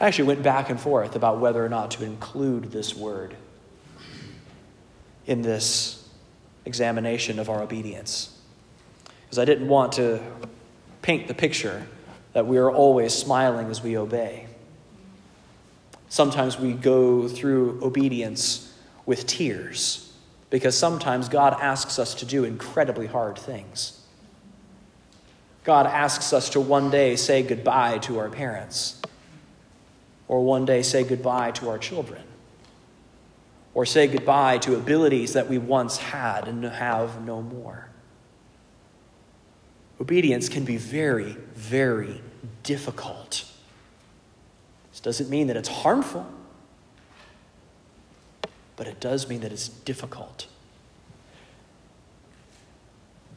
I 0.00 0.06
actually 0.06 0.28
went 0.28 0.42
back 0.42 0.70
and 0.70 0.80
forth 0.80 1.14
about 1.14 1.40
whether 1.40 1.64
or 1.64 1.68
not 1.68 1.90
to 1.92 2.04
include 2.04 2.72
this 2.72 2.94
word 2.94 3.36
in 5.26 5.42
this 5.42 6.08
examination 6.64 7.38
of 7.38 7.50
our 7.50 7.62
obedience. 7.62 8.36
Because 9.24 9.38
I 9.38 9.44
didn't 9.44 9.68
want 9.68 9.92
to 9.92 10.20
paint 11.02 11.28
the 11.28 11.34
picture 11.34 11.86
that 12.32 12.46
we 12.46 12.58
are 12.58 12.70
always 12.70 13.12
smiling 13.14 13.68
as 13.68 13.82
we 13.82 13.96
obey. 13.96 14.46
Sometimes 16.10 16.58
we 16.58 16.72
go 16.72 17.28
through 17.28 17.78
obedience 17.82 18.74
with 19.06 19.28
tears 19.28 20.12
because 20.50 20.76
sometimes 20.76 21.28
God 21.28 21.56
asks 21.60 22.00
us 22.00 22.14
to 22.16 22.26
do 22.26 22.42
incredibly 22.42 23.06
hard 23.06 23.38
things. 23.38 24.04
God 25.62 25.86
asks 25.86 26.32
us 26.32 26.50
to 26.50 26.60
one 26.60 26.90
day 26.90 27.14
say 27.14 27.44
goodbye 27.44 27.98
to 27.98 28.18
our 28.18 28.28
parents, 28.28 29.00
or 30.26 30.44
one 30.44 30.64
day 30.64 30.82
say 30.82 31.04
goodbye 31.04 31.52
to 31.52 31.68
our 31.68 31.78
children, 31.78 32.22
or 33.72 33.86
say 33.86 34.08
goodbye 34.08 34.58
to 34.58 34.74
abilities 34.74 35.34
that 35.34 35.48
we 35.48 35.58
once 35.58 35.98
had 35.98 36.48
and 36.48 36.64
have 36.64 37.24
no 37.24 37.40
more. 37.40 37.88
Obedience 40.00 40.48
can 40.48 40.64
be 40.64 40.76
very, 40.76 41.36
very 41.54 42.20
difficult. 42.64 43.44
This 45.02 45.16
doesn't 45.16 45.30
mean 45.30 45.46
that 45.46 45.56
it's 45.56 45.68
harmful, 45.68 46.26
but 48.76 48.86
it 48.86 49.00
does 49.00 49.28
mean 49.28 49.40
that 49.40 49.50
it's 49.50 49.68
difficult. 49.68 50.46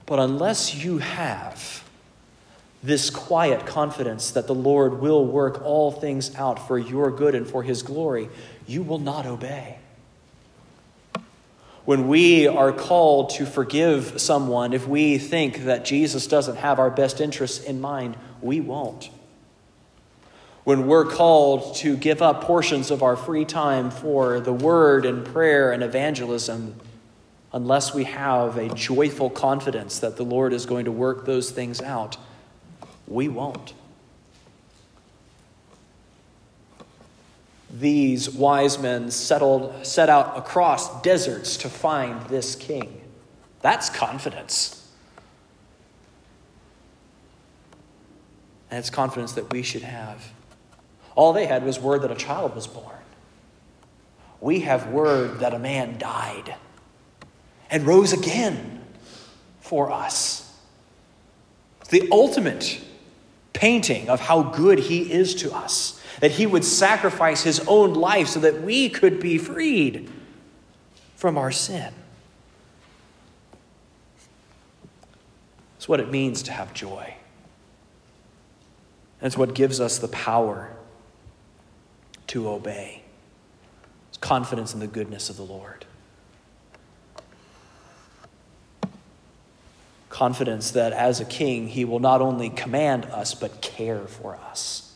But 0.05 0.19
unless 0.19 0.75
you 0.75 0.97
have 0.97 1.85
this 2.83 3.09
quiet 3.09 3.65
confidence 3.65 4.31
that 4.31 4.47
the 4.47 4.53
Lord 4.53 4.99
will 4.99 5.25
work 5.25 5.63
all 5.63 5.89
things 5.89 6.35
out 6.35 6.67
for 6.67 6.77
your 6.77 7.09
good 7.09 7.33
and 7.33 7.47
for 7.47 7.63
his 7.63 7.81
glory, 7.81 8.27
you 8.67 8.83
will 8.83 8.99
not 8.99 9.25
obey. 9.25 9.77
When 11.85 12.09
we 12.09 12.45
are 12.45 12.73
called 12.73 13.29
to 13.31 13.45
forgive 13.45 14.19
someone, 14.19 14.73
if 14.73 14.85
we 14.85 15.17
think 15.17 15.63
that 15.63 15.85
Jesus 15.85 16.27
doesn't 16.27 16.57
have 16.57 16.77
our 16.77 16.89
best 16.89 17.21
interests 17.21 17.63
in 17.63 17.79
mind, 17.79 18.17
we 18.41 18.59
won't. 18.59 19.09
When 20.63 20.87
we're 20.87 21.05
called 21.05 21.75
to 21.77 21.97
give 21.97 22.21
up 22.21 22.43
portions 22.43 22.89
of 22.89 23.03
our 23.03 23.17
free 23.17 23.43
time 23.43 23.91
for 23.91 24.39
the 24.39 24.53
word 24.53 25.05
and 25.05 25.25
prayer 25.25 25.73
and 25.73 25.83
evangelism, 25.83 26.79
unless 27.51 27.93
we 27.93 28.05
have 28.05 28.57
a 28.57 28.69
joyful 28.69 29.29
confidence 29.29 29.99
that 29.99 30.15
the 30.15 30.23
Lord 30.23 30.53
is 30.53 30.65
going 30.65 30.85
to 30.85 30.91
work 30.91 31.25
those 31.25 31.51
things 31.51 31.81
out, 31.81 32.17
we 33.07 33.27
won't. 33.27 33.73
These 37.69 38.29
wise 38.29 38.79
men 38.79 39.11
settled, 39.11 39.85
set 39.85 40.07
out 40.07 40.37
across 40.37 41.01
deserts 41.01 41.57
to 41.57 41.69
find 41.69 42.21
this 42.27 42.55
king. 42.55 43.01
That's 43.61 43.89
confidence. 43.89 44.79
And 48.69 48.79
it's 48.79 48.89
confidence 48.89 49.33
that 49.33 49.51
we 49.51 49.61
should 49.63 49.81
have. 49.81 50.31
All 51.15 51.33
they 51.33 51.45
had 51.45 51.63
was 51.63 51.79
word 51.79 52.01
that 52.01 52.11
a 52.11 52.15
child 52.15 52.55
was 52.55 52.67
born. 52.67 52.95
We 54.41 54.61
have 54.61 54.87
word 54.87 55.39
that 55.39 55.53
a 55.53 55.59
man 55.59 55.97
died 55.97 56.55
and 57.69 57.85
rose 57.85 58.13
again 58.13 58.83
for 59.61 59.91
us. 59.91 60.53
The 61.89 62.09
ultimate 62.11 62.81
painting 63.53 64.09
of 64.09 64.19
how 64.19 64.43
good 64.43 64.79
he 64.79 65.11
is 65.11 65.35
to 65.35 65.53
us, 65.53 66.01
that 66.19 66.31
he 66.31 66.45
would 66.45 66.65
sacrifice 66.65 67.43
his 67.43 67.59
own 67.67 67.93
life 67.93 68.27
so 68.27 68.39
that 68.41 68.61
we 68.63 68.89
could 68.89 69.19
be 69.19 69.37
freed 69.37 70.11
from 71.15 71.37
our 71.37 71.51
sin. 71.51 71.93
It's 75.77 75.87
what 75.87 75.99
it 75.99 76.09
means 76.09 76.43
to 76.43 76.51
have 76.51 76.73
joy. 76.73 77.13
And 79.19 79.27
it's 79.27 79.37
what 79.37 79.53
gives 79.53 79.79
us 79.79 79.99
the 79.99 80.07
power 80.09 80.75
to 82.33 82.49
obey. 82.49 83.01
It's 84.09 84.17
confidence 84.17 84.73
in 84.73 84.79
the 84.79 84.87
goodness 84.87 85.29
of 85.29 85.37
the 85.37 85.43
Lord. 85.43 85.85
confidence 90.13 90.69
that 90.69 90.93
as 90.93 91.19
a 91.19 91.25
king, 91.25 91.67
he 91.67 91.83
will 91.83 91.99
not 91.99 92.21
only 92.21 92.47
command 92.47 93.03
us, 93.05 93.33
but 93.33 93.61
care 93.61 94.01
for 94.01 94.35
us. 94.35 94.93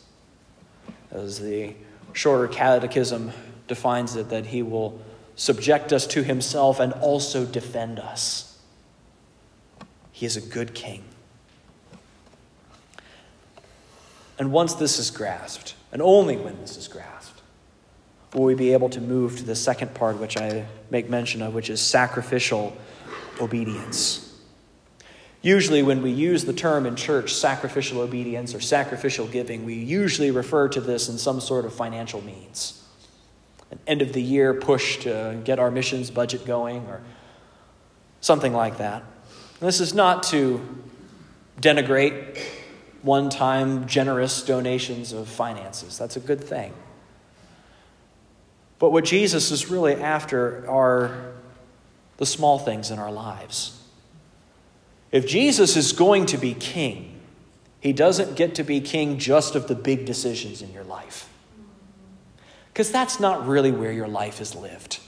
As 1.10 1.40
the 1.40 1.74
shorter 2.14 2.48
catechism 2.48 3.32
defines 3.68 4.16
it, 4.16 4.30
that 4.30 4.46
he 4.46 4.62
will 4.62 5.02
subject 5.36 5.92
us 5.92 6.06
to 6.06 6.24
himself 6.24 6.80
and 6.80 6.94
also 6.94 7.46
defend 7.46 7.98
us. 7.98 8.60
He 10.12 10.28
is 10.28 10.38
a 10.38 10.42
good 10.42 10.76
king. 10.76 11.04
And 14.38 14.52
once 14.52 14.76
this 14.76 15.00
is 15.00 15.10
grasped, 15.10 15.74
and 15.92 16.02
only 16.02 16.38
when 16.38 16.60
this 16.62 16.78
is 16.78 16.88
grasped, 16.88 17.42
will 18.34 18.44
we 18.44 18.56
be 18.56 18.74
able 18.74 18.90
to 18.90 19.02
move 19.02 19.38
to 19.38 19.44
the 19.44 19.56
second 19.56 19.94
part, 19.94 20.20
which 20.20 20.38
I 20.38 20.66
make 20.90 21.10
mention 21.10 21.42
of, 21.42 21.54
which 21.54 21.70
is 21.70 21.82
sacrificial 21.82 22.76
obedience. 23.40 24.24
Usually, 25.42 25.84
when 25.84 26.02
we 26.02 26.12
use 26.12 26.46
the 26.46 26.54
term 26.54 26.86
in 26.86 26.96
church, 26.96 27.34
sacrificial 27.34 28.02
obedience 28.02 28.54
or 28.54 28.60
sacrificial 28.60 29.28
giving, 29.28 29.64
we 29.66 29.76
usually 29.76 30.32
refer 30.32 30.68
to 30.70 30.82
this 30.82 31.10
in 31.10 31.18
some 31.18 31.40
sort 31.40 31.64
of 31.66 31.74
financial 31.74 32.22
means. 32.22 32.84
An 33.72 33.80
end 33.86 34.02
of 34.02 34.14
the 34.14 34.22
year 34.22 34.54
push 34.54 34.98
to 35.00 35.40
get 35.44 35.60
our 35.60 35.70
missions 35.70 36.10
budget 36.10 36.46
going 36.46 36.86
or 36.88 37.02
something 38.20 38.54
like 38.54 38.78
that. 38.80 39.04
This 39.60 39.80
is 39.80 39.94
not 39.94 40.24
to 40.24 40.84
denigrate 41.62 42.40
one 43.04 43.30
time 43.30 43.88
generous 43.88 44.44
donations 44.44 45.14
of 45.14 45.28
finances. 45.28 45.98
That's 45.98 46.16
a 46.16 46.20
good 46.20 46.44
thing. 46.44 46.74
But 48.80 48.92
what 48.92 49.06
Jesus 49.06 49.52
is 49.52 49.70
really 49.70 49.96
after 49.96 50.70
are 50.70 51.34
the 52.18 52.26
small 52.26 52.60
things 52.60 52.92
in 52.92 53.00
our 53.00 53.12
lives 53.12 53.74
if 55.12 55.26
Jesus 55.26 55.78
is 55.78 55.94
going 55.94 56.26
to 56.28 56.38
be 56.38 56.54
king, 56.54 57.22
he 57.80 57.94
doesn't 57.94 58.36
get 58.36 58.56
to 58.56 58.64
be 58.64 58.82
king 58.82 59.18
just 59.18 59.56
of 59.56 59.68
the 59.68 59.76
big 59.76 60.06
decisions 60.06 60.62
in 60.62 60.74
your 60.74 60.84
life. 60.84 61.30
Because 62.74 62.92
that's 62.92 63.20
not 63.20 63.48
really 63.48 63.72
where 63.72 63.92
your 63.92 64.08
life 64.08 64.42
is 64.42 64.54
lived. 64.54 65.00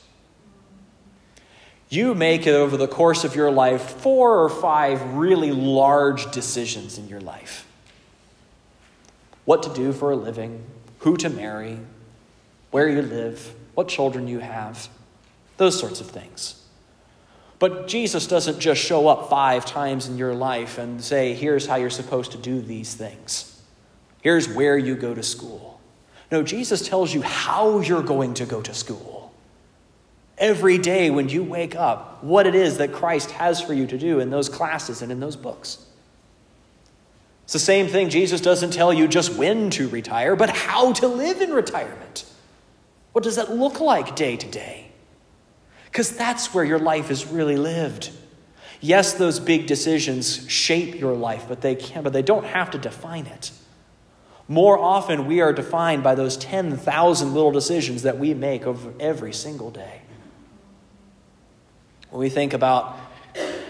You 1.89 2.15
make 2.15 2.47
it 2.47 2.53
over 2.53 2.77
the 2.77 2.87
course 2.87 3.23
of 3.23 3.35
your 3.35 3.51
life 3.51 3.81
four 3.81 4.43
or 4.43 4.49
five 4.49 5.15
really 5.15 5.51
large 5.51 6.31
decisions 6.31 6.97
in 6.97 7.07
your 7.09 7.21
life 7.21 7.68
what 9.49 9.63
to 9.63 9.73
do 9.73 9.91
for 9.91 10.11
a 10.11 10.15
living, 10.15 10.63
who 10.99 11.17
to 11.17 11.27
marry, 11.27 11.79
where 12.69 12.87
you 12.87 13.01
live, 13.01 13.51
what 13.73 13.87
children 13.87 14.27
you 14.27 14.37
have, 14.37 14.87
those 15.57 15.79
sorts 15.79 15.99
of 15.99 16.05
things. 16.05 16.63
But 17.57 17.87
Jesus 17.87 18.27
doesn't 18.27 18.59
just 18.59 18.79
show 18.79 19.07
up 19.07 19.27
five 19.27 19.65
times 19.65 20.07
in 20.07 20.19
your 20.19 20.35
life 20.35 20.77
and 20.77 21.03
say, 21.03 21.33
here's 21.33 21.65
how 21.65 21.77
you're 21.77 21.89
supposed 21.89 22.33
to 22.33 22.37
do 22.37 22.61
these 22.61 22.93
things. 22.93 23.59
Here's 24.21 24.47
where 24.47 24.77
you 24.77 24.93
go 24.93 25.15
to 25.15 25.23
school. 25.23 25.81
No, 26.31 26.43
Jesus 26.43 26.87
tells 26.87 27.11
you 27.11 27.23
how 27.23 27.79
you're 27.79 28.03
going 28.03 28.35
to 28.35 28.45
go 28.45 28.61
to 28.61 28.73
school. 28.75 29.33
Every 30.37 30.77
day 30.77 31.09
when 31.09 31.27
you 31.27 31.43
wake 31.43 31.75
up, 31.75 32.23
what 32.23 32.45
it 32.45 32.53
is 32.53 32.77
that 32.77 32.93
Christ 32.93 33.31
has 33.31 33.59
for 33.59 33.73
you 33.73 33.87
to 33.87 33.97
do 33.97 34.19
in 34.19 34.29
those 34.29 34.47
classes 34.47 35.01
and 35.01 35.11
in 35.11 35.19
those 35.19 35.35
books. 35.35 35.87
It's 37.49 37.53
the 37.53 37.57
same 37.57 37.87
thing. 37.87 38.09
Jesus 38.09 38.41
doesn't 38.41 38.73
tell 38.73 38.93
you 38.93 39.07
just 39.07 39.33
when 39.33 39.71
to 39.71 39.89
retire, 39.89 40.35
but 40.35 40.51
how 40.51 40.93
to 40.93 41.07
live 41.07 41.41
in 41.41 41.51
retirement. 41.51 42.31
What 43.11 43.23
does 43.23 43.37
that 43.37 43.51
look 43.51 43.79
like 43.79 44.15
day 44.15 44.37
to 44.37 44.47
day? 44.47 44.91
Because 45.85 46.15
that's 46.15 46.53
where 46.53 46.63
your 46.63 46.77
life 46.77 47.09
is 47.09 47.25
really 47.25 47.57
lived. 47.57 48.11
Yes, 48.81 49.13
those 49.13 49.39
big 49.39 49.65
decisions 49.65 50.47
shape 50.47 50.99
your 50.99 51.15
life, 51.15 51.45
but 51.47 51.61
they 51.61 51.73
can 51.73 52.03
but 52.03 52.13
they 52.13 52.21
don't 52.21 52.45
have 52.45 52.69
to 52.69 52.77
define 52.77 53.25
it. 53.25 53.49
More 54.47 54.77
often 54.77 55.25
we 55.25 55.41
are 55.41 55.51
defined 55.51 56.03
by 56.03 56.13
those 56.13 56.37
10,000 56.37 57.33
little 57.33 57.51
decisions 57.51 58.03
that 58.03 58.19
we 58.19 58.35
make 58.35 58.67
over 58.67 58.93
every 58.99 59.33
single 59.33 59.71
day. 59.71 60.01
When 62.11 62.19
we 62.19 62.29
think 62.29 62.53
about 62.53 62.95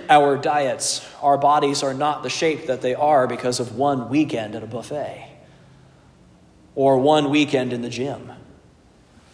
our 0.10 0.38
diets, 0.38 1.08
our 1.22 1.38
bodies 1.38 1.84
are 1.84 1.94
not 1.94 2.24
the 2.24 2.30
shape 2.30 2.68
that 2.68 2.82
they 2.82 2.96
are 2.96 3.28
because 3.28 3.60
of 3.60 3.76
one 3.76 4.10
weekend 4.10 4.56
at 4.56 4.64
a 4.64 4.68
buffet 4.68 5.28
or 6.76 6.98
one 6.98 7.30
weekend 7.30 7.72
in 7.72 7.82
the 7.82 7.90
gym 7.90 8.32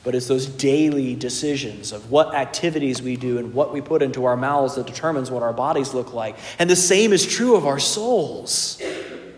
but 0.06 0.14
it's 0.14 0.28
those 0.28 0.46
daily 0.46 1.16
decisions 1.16 1.92
of 1.92 2.12
what 2.12 2.36
activities 2.36 3.02
we 3.02 3.18
do 3.18 3.40
and 3.40 3.56
what 3.56 3.74
we 3.74 3.82
put 3.82 4.04
into 4.04 4.26
our 4.26 4.38
mouths 4.38 4.76
that 4.76 4.86
determines 4.86 5.32
what 5.32 5.42
our 5.42 5.52
bodies 5.52 5.96
look 5.96 6.14
like. 6.14 6.38
And 6.60 6.70
the 6.70 6.76
same 6.76 7.12
is 7.12 7.26
true 7.26 7.56
of 7.56 7.66
our 7.66 7.80
souls. 7.80 8.78
If 8.80 9.34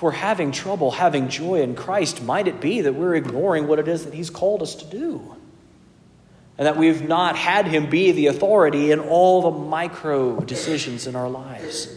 we're 0.00 0.12
having 0.12 0.52
trouble 0.52 0.92
having 0.92 1.28
joy 1.28 1.60
in 1.60 1.74
Christ, 1.74 2.22
might 2.22 2.46
it 2.46 2.60
be 2.60 2.82
that 2.82 2.92
we're 2.92 3.16
ignoring 3.16 3.66
what 3.66 3.80
it 3.80 3.88
is 3.88 4.04
that 4.04 4.14
He's 4.14 4.30
called 4.30 4.62
us 4.62 4.76
to 4.76 4.84
do? 4.84 5.34
And 6.58 6.66
that 6.66 6.76
we've 6.76 7.06
not 7.06 7.36
had 7.36 7.68
Him 7.68 7.88
be 7.88 8.12
the 8.12 8.26
authority 8.26 8.90
in 8.90 8.98
all 9.00 9.42
the 9.42 9.58
micro 9.58 10.40
decisions 10.40 11.06
in 11.06 11.14
our 11.14 11.28
lives. 11.30 11.96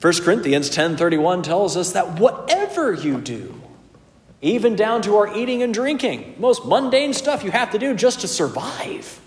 1 0.00 0.12
Corinthians 0.22 0.70
10:31 0.70 1.42
tells 1.42 1.76
us 1.76 1.92
that 1.92 2.20
whatever 2.20 2.92
you 2.92 3.20
do, 3.20 3.60
even 4.40 4.76
down 4.76 5.02
to 5.02 5.16
our 5.16 5.36
eating 5.36 5.62
and 5.62 5.74
drinking. 5.74 6.36
Most 6.38 6.64
mundane 6.66 7.12
stuff 7.12 7.42
you 7.42 7.50
have 7.50 7.72
to 7.72 7.78
do 7.78 7.94
just 7.94 8.20
to 8.20 8.28
survive 8.28 9.20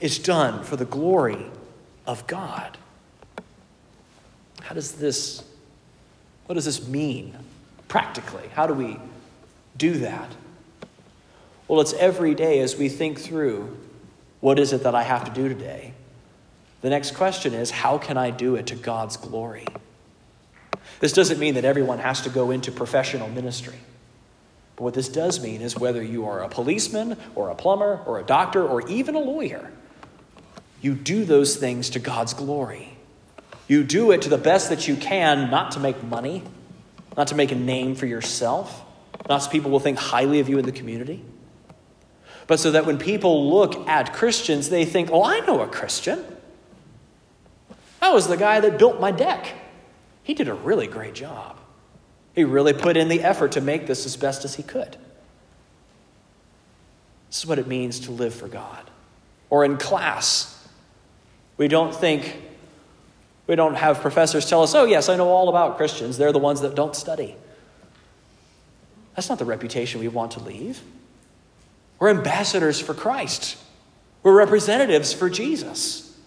is 0.00 0.18
done 0.18 0.62
for 0.64 0.76
the 0.76 0.84
glory 0.84 1.46
of 2.06 2.26
God. 2.26 2.78
How 4.62 4.74
does 4.74 4.92
this, 4.92 5.44
what 6.46 6.54
does 6.54 6.64
this 6.64 6.86
mean 6.86 7.36
practically? 7.88 8.48
How 8.54 8.66
do 8.66 8.74
we 8.74 8.98
do 9.76 9.92
that? 9.98 10.32
Well, 11.68 11.80
it's 11.80 11.92
every 11.94 12.34
day 12.34 12.60
as 12.60 12.76
we 12.76 12.88
think 12.88 13.18
through 13.18 13.76
what 14.40 14.58
is 14.58 14.72
it 14.72 14.82
that 14.82 14.94
I 14.94 15.04
have 15.04 15.24
to 15.24 15.30
do 15.30 15.48
today? 15.48 15.94
The 16.80 16.90
next 16.90 17.12
question 17.12 17.54
is 17.54 17.70
how 17.70 17.98
can 17.98 18.16
I 18.16 18.30
do 18.30 18.56
it 18.56 18.66
to 18.68 18.74
God's 18.74 19.16
glory? 19.16 19.66
This 21.00 21.12
doesn't 21.12 21.38
mean 21.38 21.54
that 21.54 21.64
everyone 21.64 21.98
has 21.98 22.22
to 22.22 22.28
go 22.28 22.50
into 22.50 22.70
professional 22.72 23.28
ministry. 23.28 23.78
But 24.76 24.84
what 24.84 24.94
this 24.94 25.08
does 25.08 25.42
mean 25.42 25.60
is 25.62 25.76
whether 25.76 26.02
you 26.02 26.26
are 26.26 26.42
a 26.42 26.48
policeman 26.48 27.16
or 27.34 27.50
a 27.50 27.54
plumber 27.54 28.00
or 28.06 28.18
a 28.18 28.22
doctor 28.24 28.66
or 28.66 28.86
even 28.88 29.14
a 29.14 29.20
lawyer, 29.20 29.70
you 30.80 30.94
do 30.94 31.24
those 31.24 31.56
things 31.56 31.90
to 31.90 31.98
God's 32.00 32.34
glory. 32.34 32.96
You 33.68 33.84
do 33.84 34.10
it 34.10 34.22
to 34.22 34.28
the 34.28 34.38
best 34.38 34.70
that 34.70 34.88
you 34.88 34.96
can, 34.96 35.50
not 35.50 35.72
to 35.72 35.80
make 35.80 36.02
money, 36.02 36.42
not 37.16 37.28
to 37.28 37.34
make 37.34 37.52
a 37.52 37.56
name 37.56 37.94
for 37.94 38.06
yourself, 38.06 38.84
not 39.28 39.38
so 39.38 39.50
people 39.50 39.70
will 39.70 39.80
think 39.80 39.98
highly 39.98 40.40
of 40.40 40.48
you 40.48 40.58
in 40.58 40.64
the 40.64 40.72
community, 40.72 41.24
but 42.46 42.60
so 42.60 42.70
that 42.70 42.86
when 42.86 42.98
people 42.98 43.50
look 43.50 43.88
at 43.88 44.12
Christians, 44.12 44.68
they 44.68 44.84
think, 44.84 45.10
oh, 45.12 45.24
I 45.24 45.40
know 45.40 45.60
a 45.60 45.66
Christian. 45.66 46.24
That 48.00 48.12
was 48.12 48.26
the 48.26 48.36
guy 48.36 48.60
that 48.60 48.78
built 48.78 49.00
my 49.00 49.10
deck. 49.10 49.54
He 50.22 50.34
did 50.34 50.48
a 50.48 50.54
really 50.54 50.86
great 50.86 51.14
job. 51.14 51.58
He 52.34 52.44
really 52.44 52.72
put 52.72 52.96
in 52.96 53.08
the 53.08 53.22
effort 53.22 53.52
to 53.52 53.60
make 53.60 53.86
this 53.86 54.06
as 54.06 54.16
best 54.16 54.44
as 54.44 54.54
he 54.54 54.62
could. 54.62 54.96
This 57.28 57.38
is 57.38 57.46
what 57.46 57.58
it 57.58 57.66
means 57.66 58.00
to 58.00 58.10
live 58.10 58.34
for 58.34 58.48
God. 58.48 58.90
Or 59.50 59.64
in 59.64 59.76
class, 59.76 60.68
we 61.56 61.68
don't 61.68 61.94
think, 61.94 62.40
we 63.46 63.54
don't 63.54 63.74
have 63.74 64.00
professors 64.00 64.48
tell 64.48 64.62
us, 64.62 64.74
oh, 64.74 64.84
yes, 64.84 65.08
I 65.08 65.16
know 65.16 65.28
all 65.28 65.48
about 65.48 65.76
Christians. 65.76 66.18
They're 66.18 66.32
the 66.32 66.38
ones 66.38 66.60
that 66.62 66.74
don't 66.74 66.96
study. 66.96 67.36
That's 69.14 69.28
not 69.28 69.38
the 69.38 69.44
reputation 69.44 70.00
we 70.00 70.08
want 70.08 70.32
to 70.32 70.40
leave. 70.40 70.80
We're 72.02 72.10
ambassadors 72.10 72.80
for 72.80 72.94
Christ, 72.94 73.56
we're 74.24 74.36
representatives 74.36 75.12
for 75.12 75.30
Jesus. 75.30 76.18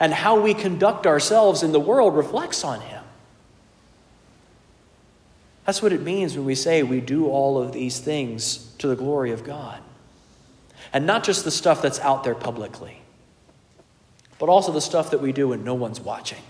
And 0.00 0.14
how 0.14 0.40
we 0.40 0.54
conduct 0.54 1.06
ourselves 1.06 1.62
in 1.62 1.72
the 1.72 1.78
world 1.78 2.16
reflects 2.16 2.64
on 2.64 2.80
Him. 2.80 3.04
That's 5.66 5.82
what 5.82 5.92
it 5.92 6.00
means 6.00 6.34
when 6.34 6.46
we 6.46 6.54
say 6.54 6.82
we 6.82 7.02
do 7.02 7.26
all 7.26 7.60
of 7.60 7.72
these 7.72 7.98
things 7.98 8.74
to 8.78 8.86
the 8.88 8.96
glory 8.96 9.30
of 9.30 9.44
God. 9.44 9.78
And 10.90 11.04
not 11.04 11.22
just 11.22 11.44
the 11.44 11.50
stuff 11.50 11.82
that's 11.82 12.00
out 12.00 12.24
there 12.24 12.34
publicly, 12.34 13.02
but 14.38 14.48
also 14.48 14.72
the 14.72 14.80
stuff 14.80 15.10
that 15.10 15.20
we 15.20 15.32
do 15.32 15.48
when 15.48 15.64
no 15.64 15.74
one's 15.74 16.00
watching. 16.00 16.42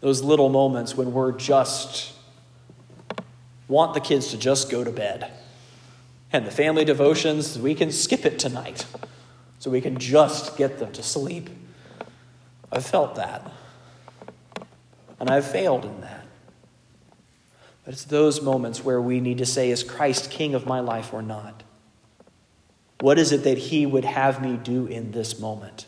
Those 0.00 0.22
little 0.22 0.48
moments 0.48 0.96
when 0.96 1.12
we're 1.12 1.32
just 1.32 2.14
want 3.68 3.92
the 3.92 4.00
kids 4.00 4.28
to 4.28 4.38
just 4.38 4.70
go 4.70 4.82
to 4.82 4.90
bed. 4.90 5.30
And 6.32 6.46
the 6.46 6.50
family 6.50 6.84
devotions, 6.84 7.58
we 7.58 7.74
can 7.74 7.90
skip 7.90 8.26
it 8.26 8.38
tonight 8.38 8.86
so 9.58 9.70
we 9.70 9.80
can 9.80 9.98
just 9.98 10.56
get 10.56 10.78
them 10.78 10.92
to 10.92 11.02
sleep. 11.02 11.48
I've 12.70 12.86
felt 12.86 13.14
that. 13.14 13.50
And 15.20 15.30
I've 15.30 15.46
failed 15.46 15.84
in 15.84 16.00
that. 16.02 16.26
But 17.84 17.94
it's 17.94 18.04
those 18.04 18.42
moments 18.42 18.84
where 18.84 19.00
we 19.00 19.20
need 19.20 19.38
to 19.38 19.46
say, 19.46 19.70
is 19.70 19.82
Christ 19.82 20.30
king 20.30 20.54
of 20.54 20.66
my 20.66 20.80
life 20.80 21.14
or 21.14 21.22
not? 21.22 21.62
What 23.00 23.18
is 23.18 23.32
it 23.32 23.44
that 23.44 23.56
he 23.56 23.86
would 23.86 24.04
have 24.04 24.42
me 24.42 24.56
do 24.56 24.86
in 24.86 25.12
this 25.12 25.40
moment? 25.40 25.86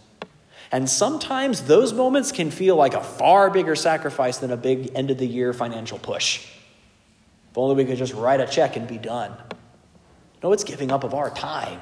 And 0.72 0.88
sometimes 0.88 1.62
those 1.62 1.92
moments 1.92 2.32
can 2.32 2.50
feel 2.50 2.76
like 2.76 2.94
a 2.94 3.02
far 3.02 3.50
bigger 3.50 3.74
sacrifice 3.74 4.38
than 4.38 4.50
a 4.50 4.56
big 4.56 4.92
end 4.94 5.10
of 5.10 5.18
the 5.18 5.26
year 5.26 5.52
financial 5.52 5.98
push. 5.98 6.46
If 7.50 7.58
only 7.58 7.74
we 7.74 7.84
could 7.84 7.98
just 7.98 8.14
write 8.14 8.40
a 8.40 8.46
check 8.46 8.76
and 8.76 8.86
be 8.86 8.98
done. 8.98 9.36
No, 10.42 10.52
it's 10.52 10.64
giving 10.64 10.90
up 10.90 11.04
of 11.04 11.14
our 11.14 11.30
time, 11.30 11.80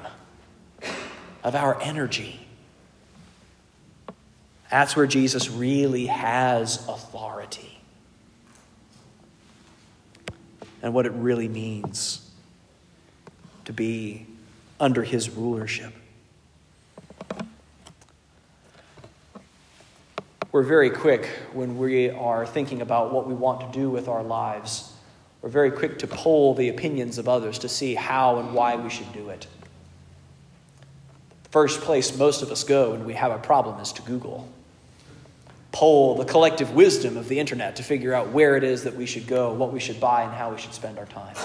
of 1.43 1.55
our 1.55 1.81
energy. 1.81 2.39
That's 4.69 4.95
where 4.95 5.07
Jesus 5.07 5.49
really 5.49 6.07
has 6.07 6.87
authority 6.87 7.79
and 10.81 10.93
what 10.93 11.05
it 11.05 11.11
really 11.13 11.47
means 11.47 12.29
to 13.65 13.73
be 13.73 14.25
under 14.79 15.03
his 15.03 15.29
rulership. 15.29 15.93
We're 20.51 20.63
very 20.63 20.89
quick 20.89 21.27
when 21.53 21.77
we 21.77 22.09
are 22.09 22.45
thinking 22.45 22.81
about 22.81 23.13
what 23.13 23.27
we 23.27 23.33
want 23.33 23.71
to 23.71 23.79
do 23.79 23.89
with 23.89 24.07
our 24.07 24.23
lives. 24.23 24.88
We're 25.41 25.49
very 25.49 25.71
quick 25.71 25.99
to 25.99 26.07
poll 26.07 26.53
the 26.53 26.69
opinions 26.69 27.17
of 27.17 27.29
others 27.29 27.59
to 27.59 27.69
see 27.69 27.95
how 27.95 28.39
and 28.39 28.53
why 28.53 28.75
we 28.75 28.89
should 28.89 29.11
do 29.13 29.29
it. 29.29 29.47
The 31.43 31.49
first 31.49 31.81
place 31.81 32.17
most 32.17 32.41
of 32.41 32.51
us 32.51 32.63
go 32.63 32.91
when 32.91 33.05
we 33.05 33.13
have 33.13 33.31
a 33.31 33.39
problem 33.39 33.79
is 33.79 33.91
to 33.93 34.01
Google 34.01 34.47
poll 35.71 36.15
the 36.15 36.25
collective 36.25 36.73
wisdom 36.73 37.17
of 37.17 37.27
the 37.29 37.39
internet 37.39 37.75
to 37.75 37.83
figure 37.83 38.13
out 38.13 38.29
where 38.29 38.57
it 38.57 38.63
is 38.63 38.83
that 38.83 38.95
we 38.95 39.05
should 39.05 39.27
go, 39.27 39.53
what 39.53 39.71
we 39.71 39.79
should 39.79 39.99
buy, 39.99 40.23
and 40.23 40.33
how 40.33 40.51
we 40.51 40.57
should 40.57 40.73
spend 40.73 40.97
our 40.97 41.05
time. 41.05 41.35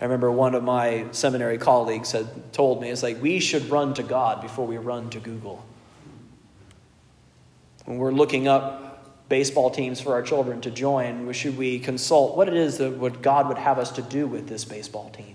I 0.00 0.04
remember 0.04 0.30
one 0.30 0.54
of 0.54 0.62
my 0.62 1.06
seminary 1.10 1.58
colleagues 1.58 2.12
had 2.12 2.52
told 2.52 2.80
me, 2.80 2.90
it's 2.90 3.02
like, 3.02 3.20
we 3.20 3.40
should 3.40 3.68
run 3.68 3.94
to 3.94 4.04
God 4.04 4.40
before 4.40 4.66
we 4.66 4.78
run 4.78 5.10
to 5.10 5.18
Google. 5.18 5.64
When 7.84 7.98
we're 7.98 8.12
looking 8.12 8.46
up 8.46 8.87
baseball 9.28 9.70
teams 9.70 10.00
for 10.00 10.12
our 10.12 10.22
children 10.22 10.60
to 10.62 10.70
join, 10.70 11.30
should 11.32 11.58
we 11.58 11.78
consult 11.78 12.36
what 12.36 12.48
it 12.48 12.54
is 12.54 12.78
that 12.78 12.92
what 12.92 13.22
God 13.22 13.48
would 13.48 13.58
have 13.58 13.78
us 13.78 13.90
to 13.92 14.02
do 14.02 14.26
with 14.26 14.48
this 14.48 14.64
baseball 14.64 15.10
team? 15.10 15.34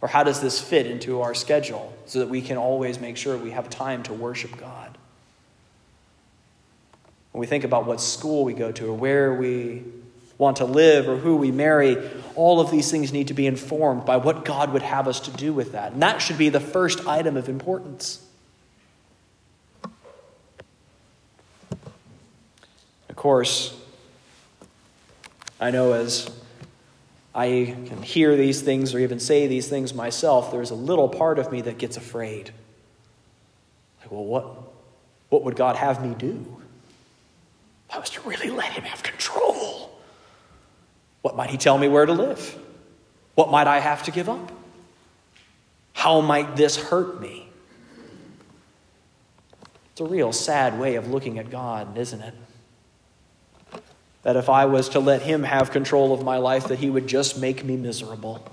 Or 0.00 0.08
how 0.08 0.24
does 0.24 0.40
this 0.40 0.60
fit 0.60 0.86
into 0.86 1.20
our 1.20 1.34
schedule 1.34 1.92
so 2.06 2.20
that 2.20 2.28
we 2.28 2.40
can 2.40 2.56
always 2.56 2.98
make 2.98 3.16
sure 3.16 3.36
we 3.36 3.50
have 3.50 3.68
time 3.68 4.02
to 4.04 4.14
worship 4.14 4.56
God? 4.56 4.96
When 7.32 7.40
we 7.40 7.46
think 7.46 7.64
about 7.64 7.86
what 7.86 8.00
school 8.00 8.44
we 8.44 8.54
go 8.54 8.72
to 8.72 8.88
or 8.88 8.94
where 8.94 9.34
we 9.34 9.84
want 10.38 10.56
to 10.56 10.64
live 10.64 11.06
or 11.06 11.16
who 11.16 11.36
we 11.36 11.52
marry, 11.52 11.98
all 12.34 12.60
of 12.60 12.70
these 12.70 12.90
things 12.90 13.12
need 13.12 13.28
to 13.28 13.34
be 13.34 13.46
informed 13.46 14.06
by 14.06 14.16
what 14.16 14.44
God 14.44 14.72
would 14.72 14.82
have 14.82 15.06
us 15.06 15.20
to 15.20 15.30
do 15.30 15.52
with 15.52 15.72
that. 15.72 15.92
And 15.92 16.02
that 16.02 16.22
should 16.22 16.38
be 16.38 16.48
the 16.48 16.60
first 16.60 17.06
item 17.06 17.36
of 17.36 17.48
importance. 17.48 18.26
Course, 23.20 23.78
I 25.60 25.70
know 25.70 25.92
as 25.92 26.30
I 27.34 27.76
can 27.86 28.00
hear 28.00 28.34
these 28.34 28.62
things 28.62 28.94
or 28.94 28.98
even 28.98 29.20
say 29.20 29.46
these 29.46 29.68
things 29.68 29.92
myself, 29.92 30.50
there's 30.50 30.70
a 30.70 30.74
little 30.74 31.06
part 31.06 31.38
of 31.38 31.52
me 31.52 31.60
that 31.60 31.76
gets 31.76 31.98
afraid. 31.98 32.50
Like, 34.00 34.10
well, 34.10 34.24
what, 34.24 34.46
what 35.28 35.44
would 35.44 35.54
God 35.54 35.76
have 35.76 36.02
me 36.02 36.14
do? 36.14 36.62
I 37.90 37.98
was 37.98 38.08
to 38.10 38.22
really 38.22 38.48
let 38.48 38.72
him 38.72 38.84
have 38.84 39.02
control. 39.02 40.00
What 41.20 41.36
might 41.36 41.50
he 41.50 41.58
tell 41.58 41.76
me 41.76 41.88
where 41.88 42.06
to 42.06 42.14
live? 42.14 42.58
What 43.34 43.50
might 43.50 43.66
I 43.66 43.80
have 43.80 44.02
to 44.04 44.10
give 44.10 44.30
up? 44.30 44.50
How 45.92 46.22
might 46.22 46.56
this 46.56 46.78
hurt 46.78 47.20
me? 47.20 47.50
It's 49.92 50.00
a 50.00 50.06
real 50.06 50.32
sad 50.32 50.80
way 50.80 50.94
of 50.94 51.10
looking 51.10 51.38
at 51.38 51.50
God, 51.50 51.98
isn't 51.98 52.22
it? 52.22 52.32
That 54.22 54.36
if 54.36 54.48
I 54.48 54.66
was 54.66 54.90
to 54.90 55.00
let 55.00 55.22
him 55.22 55.44
have 55.44 55.70
control 55.70 56.12
of 56.12 56.22
my 56.24 56.36
life, 56.36 56.68
that 56.68 56.78
he 56.78 56.90
would 56.90 57.06
just 57.06 57.38
make 57.38 57.64
me 57.64 57.76
miserable. 57.76 58.44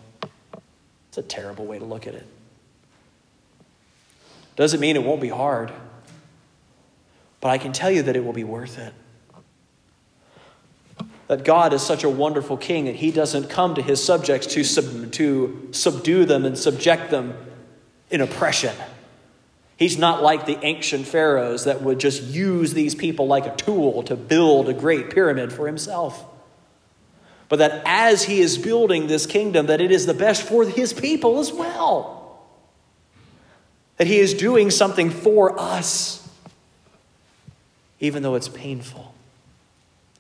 It's 1.10 1.18
a 1.18 1.22
terrible 1.22 1.66
way 1.66 1.80
to 1.80 1.86
look 1.86 2.08
at 2.08 2.16
it. 2.16 2.26
Doesn't 4.56 4.80
mean 4.80 4.96
it 4.96 5.04
won't 5.04 5.22
be 5.22 5.30
hard, 5.30 5.72
but 7.42 7.50
I 7.50 7.58
can 7.58 7.74
tell 7.74 7.92
you 7.92 8.02
that 8.04 8.16
it 8.16 8.24
will 8.24 8.34
be 8.34 8.44
worth 8.44 8.80
it 8.80 8.94
that 11.28 11.44
God 11.44 11.74
is 11.74 11.82
such 11.82 12.04
a 12.04 12.10
wonderful 12.10 12.58
king 12.58 12.86
that 12.86 12.96
he 12.96 13.12
doesn't 13.12 13.50
come 13.50 13.76
to 13.76 13.82
his 13.82 14.04
subjects 14.04 14.48
to, 14.48 14.64
sub, 14.64 15.12
to 15.14 15.70
subdue 15.72 16.26
them 16.26 16.46
and 16.46 16.58
subject 16.58 17.12
them 17.12 17.38
in 18.10 18.22
oppression. 18.22 18.74
He's 19.78 19.98
not 19.98 20.24
like 20.24 20.48
the 20.48 20.58
ancient 20.64 21.08
pharaohs 21.08 21.66
that 21.66 21.84
would 21.84 22.00
just 22.00 22.24
use 22.24 22.74
these 22.74 22.96
people 22.96 23.28
like 23.28 23.46
a 23.46 23.56
tool 23.56 24.04
to 24.04 24.16
build 24.16 24.70
a 24.70 24.74
great 24.74 25.12
pyramid 25.12 25.54
for 25.54 25.68
himself. 25.68 26.26
But 27.48 27.60
that 27.60 27.84
as 27.86 28.24
he 28.24 28.42
is 28.42 28.58
building 28.58 29.08
this 29.08 29.26
kingdom, 29.26 29.68
that 29.68 29.80
it 29.80 29.92
is 29.92 30.06
the 30.08 30.16
best 30.16 30.42
for 30.42 30.66
his 30.66 30.94
people 30.94 31.40
as 31.40 31.54
well. 31.54 32.42
That 33.98 34.08
he 34.08 34.18
is 34.18 34.34
doing 34.34 34.72
something 34.72 35.12
for 35.12 35.60
us, 35.60 36.28
even 38.00 38.24
though 38.24 38.36
it's 38.36 38.50
painful 38.50 39.14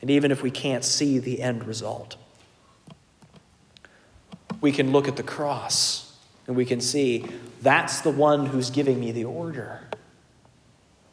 and 0.01 0.12
even 0.12 0.32
if 0.32 0.43
we 0.43 0.51
can't 0.51 0.84
see 0.84 1.18
the 1.18 1.41
end 1.41 1.66
result. 1.66 2.16
We 4.62 4.72
can 4.72 4.91
look 4.91 5.08
at 5.08 5.16
the 5.16 5.24
cross 5.24 6.07
and 6.48 6.56
we 6.56 6.66
can 6.66 6.82
see 6.82 7.26
that's 7.62 8.02
the 8.02 8.10
one 8.10 8.48
who's 8.48 8.70
giving 8.70 9.00
me 9.00 9.12
the 9.12 9.26
order. 9.26 9.82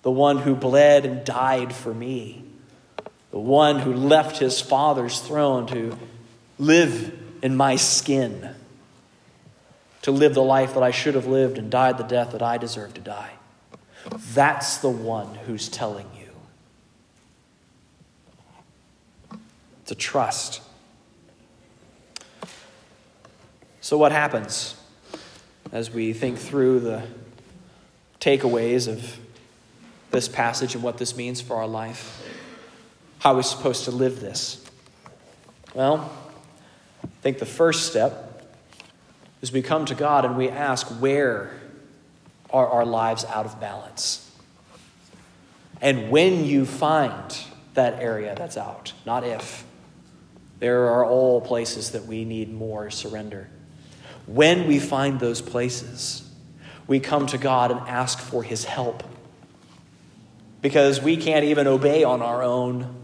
the 0.03 0.11
one 0.11 0.37
who 0.37 0.55
bled 0.55 1.07
and 1.07 1.25
died 1.25 1.75
for 1.75 1.95
me, 1.95 2.45
the 3.31 3.39
one 3.39 3.79
who 3.79 3.95
left 3.95 4.37
his 4.37 4.61
Father's 4.61 5.19
throne 5.21 5.67
to 5.67 5.99
live 6.59 7.19
in 7.41 7.57
my 7.57 7.75
skin, 7.77 8.55
to 10.03 10.11
live 10.11 10.35
the 10.35 10.43
life 10.43 10.75
that 10.75 10.83
I 10.83 10.91
should 10.91 11.15
have 11.15 11.27
lived 11.27 11.57
and 11.57 11.71
died 11.71 11.97
the 11.97 12.05
death 12.05 12.33
that 12.33 12.43
I 12.43 12.59
deserve 12.59 12.93
to 12.95 13.01
die. 13.01 13.33
That's 14.35 14.77
the 14.77 14.91
one 14.91 15.35
who's 15.47 15.71
telling 15.71 16.11
you. 16.19 16.29
To 19.87 19.95
trust. 19.95 20.61
So, 23.81 23.97
what 23.97 24.13
happens 24.13 24.77
as 25.75 25.91
we 25.91 26.13
think 26.13 26.39
through 26.39 26.79
the 26.79 27.03
takeaways 28.21 28.87
of 28.87 29.19
this 30.13 30.29
passage 30.29 30.77
and 30.77 30.85
what 30.85 30.99
this 30.99 31.17
means 31.17 31.41
for 31.41 31.57
our 31.57 31.67
life? 31.67 32.25
How 33.19 33.33
are 33.33 33.39
we 33.39 33.43
supposed 33.43 33.85
to 33.87 33.91
live 33.91 34.21
this? 34.21 34.65
Well, 35.75 36.13
I 37.03 37.09
think 37.23 37.41
the 37.41 37.47
first 37.47 37.91
step 37.91 38.47
is 39.43 39.51
we 39.51 39.63
come 39.63 39.85
to 39.87 39.97
God 39.97 40.25
and 40.25 40.37
we 40.37 40.49
ask, 40.49 40.87
where 40.87 41.51
are 42.51 42.69
our 42.69 42.87
lives 42.87 43.25
out 43.25 43.45
of 43.45 43.59
balance? 43.59 44.31
And 45.81 46.09
when 46.09 46.45
you 46.45 46.67
find 46.67 47.37
that 47.75 48.01
area 48.01 48.37
that's 48.39 48.57
out, 48.57 48.93
not 49.05 49.25
if, 49.25 49.65
there 50.61 50.85
are 50.91 51.05
all 51.05 51.41
places 51.41 51.91
that 51.91 52.07
we 52.07 52.25
need 52.25 52.55
more 52.55 52.91
surrender. 52.91 53.49
When 54.27 54.67
we 54.67 54.79
find 54.79 55.21
those 55.21 55.41
places, 55.41 56.29
we 56.87 57.01
come 57.01 57.27
to 57.29 57.39
God 57.39 57.71
and 57.71 57.81
ask 57.81 58.19
for 58.19 58.43
His 58.43 58.65
help. 58.65 59.03
Because 60.63 61.01
we 61.03 61.17
can't 61.17 61.45
even 61.45 61.67
obey 61.67 62.05
on 62.05 62.23
our 62.23 62.43
own. 62.43 62.95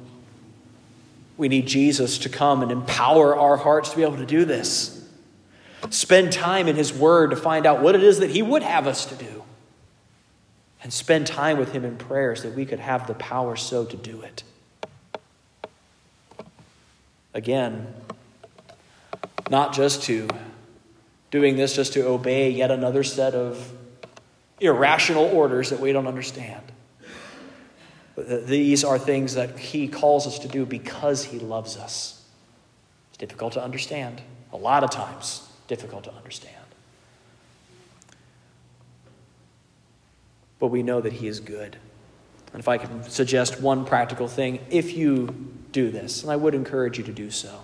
We 1.37 1.49
need 1.49 1.67
Jesus 1.67 2.19
to 2.19 2.29
come 2.29 2.63
and 2.63 2.73
empower 2.73 3.37
our 3.37 3.57
hearts 3.57 3.91
to 3.91 3.97
be 3.97 4.03
able 4.03 4.17
to 4.17 4.27
do 4.27 4.45
this. 4.45 4.97
Spend 5.91 6.33
time 6.33 6.69
in 6.69 6.77
His 6.77 6.93
Word 6.93 7.31
to 7.31 7.37
find 7.37 7.67
out 7.67 7.83
what 7.83 7.95
it 7.95 8.03
is 8.03 8.19
that 8.21 8.31
He 8.31 8.43
would 8.43 8.63
have 8.63 8.87
us 8.87 9.07
to 9.07 9.15
do. 9.15 9.45
And 10.83 10.93
spend 10.93 11.27
time 11.27 11.59
with 11.59 11.73
Him 11.73 11.85
in 11.85 11.97
prayer 11.97 12.35
so 12.35 12.49
that 12.49 12.57
we 12.57 12.65
could 12.65 12.81
have 12.81 13.07
the 13.07 13.15
power 13.15 13.57
so 13.57 13.85
to 13.85 13.97
do 13.97 14.23
it. 14.23 14.43
Again, 17.35 17.95
not 19.51 19.73
just 19.73 20.03
to 20.05 20.29
doing 21.31 21.57
this 21.57 21.77
just 21.77 21.93
to 21.95 22.07
obey 22.07 22.51
yet 22.51 22.71
another 22.71 23.03
set 23.03 23.35
of 23.35 23.73
irrational 24.61 25.25
orders 25.25 25.71
that 25.71 25.81
we 25.81 25.93
don't 25.93 26.07
understand. 26.07 26.63
These 28.17 28.85
are 28.85 28.99
things 28.99 29.35
that 29.35 29.59
He 29.59 29.89
calls 29.89 30.27
us 30.27 30.41
to 30.41 30.49
do 30.49 30.67
because 30.67 31.25
He 31.25 31.39
loves 31.39 31.77
us. 31.77 32.23
It's 33.11 33.19
difficult 33.19 33.55
to 33.55 33.63
understand, 33.63 34.21
a 34.53 34.57
lot 34.57 34.85
of 34.85 34.91
times, 34.91 35.49
difficult 35.69 36.05
to 36.05 36.13
understand. 36.15 36.57
But 40.59 40.67
we 40.67 40.83
know 40.83 41.01
that 41.01 41.15
He 41.15 41.27
is 41.27 41.41
good. 41.41 41.77
And 42.53 42.61
if 42.61 42.69
I 42.69 42.79
can 42.79 43.05
suggest 43.05 43.61
one 43.61 43.85
practical 43.85 44.29
thing, 44.29 44.59
if 44.71 44.95
you 44.95 45.55
do 45.73 45.91
this, 45.91 46.23
and 46.23 46.33
I 46.33 46.37
would 46.37 46.55
encourage 46.55 46.99
you 46.99 47.05
to 47.05 47.13
do 47.13 47.31
so, 47.31 47.61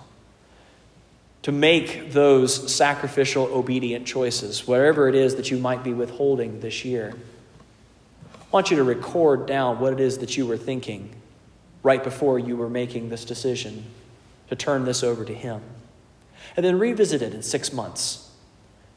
to 1.47 1.53
make 1.53 2.11
those 2.11 2.75
sacrificial, 2.75 3.45
obedient 3.45 4.05
choices, 4.05 4.67
whatever 4.67 5.07
it 5.07 5.15
is 5.15 5.35
that 5.35 5.49
you 5.49 5.57
might 5.57 5.81
be 5.81 5.93
withholding 5.93 6.59
this 6.59 6.83
year. 6.83 7.13
I 8.33 8.45
want 8.51 8.69
you 8.69 8.75
to 8.75 8.83
record 8.83 9.45
down 9.45 9.79
what 9.79 9.93
it 9.93 10.01
is 10.01 10.17
that 10.17 10.35
you 10.35 10.45
were 10.45 10.57
thinking 10.57 11.09
right 11.83 12.03
before 12.03 12.37
you 12.37 12.57
were 12.57 12.69
making 12.69 13.07
this 13.07 13.23
decision 13.23 13.85
to 14.49 14.57
turn 14.57 14.83
this 14.83 15.03
over 15.03 15.23
to 15.23 15.33
Him. 15.33 15.61
And 16.57 16.65
then 16.65 16.77
revisit 16.79 17.21
it 17.21 17.33
in 17.33 17.41
six 17.41 17.71
months 17.71 18.29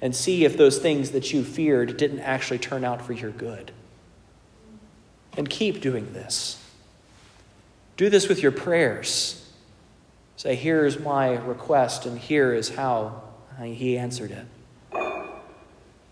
and 0.01 0.12
see 0.16 0.44
if 0.44 0.57
those 0.57 0.78
things 0.78 1.12
that 1.12 1.32
you 1.32 1.44
feared 1.44 1.96
didn't 1.98 2.18
actually 2.18 2.59
turn 2.59 2.82
out 2.82 3.01
for 3.01 3.12
your 3.12 3.30
good. 3.30 3.70
And 5.36 5.48
keep 5.48 5.80
doing 5.80 6.14
this. 6.14 6.61
Do 7.96 8.11
this 8.11 8.28
with 8.28 8.42
your 8.42 8.51
prayers. 8.51 9.39
Say, 10.41 10.55
here's 10.55 10.99
my 10.99 11.34
request, 11.34 12.07
and 12.07 12.18
here 12.18 12.55
is 12.55 12.70
how 12.70 13.24
he 13.62 13.99
answered 13.99 14.30
it. 14.30 14.47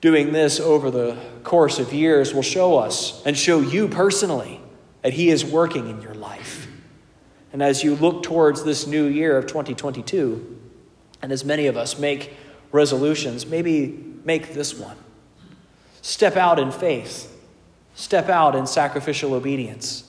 Doing 0.02 0.32
this 0.34 0.60
over 0.60 0.90
the 0.90 1.16
course 1.44 1.78
of 1.78 1.94
years 1.94 2.34
will 2.34 2.42
show 2.42 2.76
us 2.76 3.24
and 3.24 3.38
show 3.38 3.62
you 3.62 3.88
personally 3.88 4.60
that 5.00 5.14
he 5.14 5.30
is 5.30 5.46
working 5.46 5.88
in 5.88 6.02
your 6.02 6.12
life. 6.12 6.68
And 7.54 7.62
as 7.62 7.82
you 7.82 7.94
look 7.94 8.22
towards 8.22 8.64
this 8.64 8.86
new 8.86 9.06
year 9.06 9.34
of 9.38 9.46
2022, 9.46 10.60
and 11.22 11.32
as 11.32 11.42
many 11.42 11.66
of 11.66 11.78
us 11.78 11.98
make 11.98 12.34
resolutions, 12.70 13.46
maybe 13.46 13.98
make 14.24 14.52
this 14.52 14.74
one. 14.74 14.98
Step 16.02 16.36
out 16.36 16.58
in 16.58 16.70
faith, 16.70 17.34
step 17.94 18.28
out 18.28 18.54
in 18.54 18.66
sacrificial 18.66 19.32
obedience. 19.32 20.07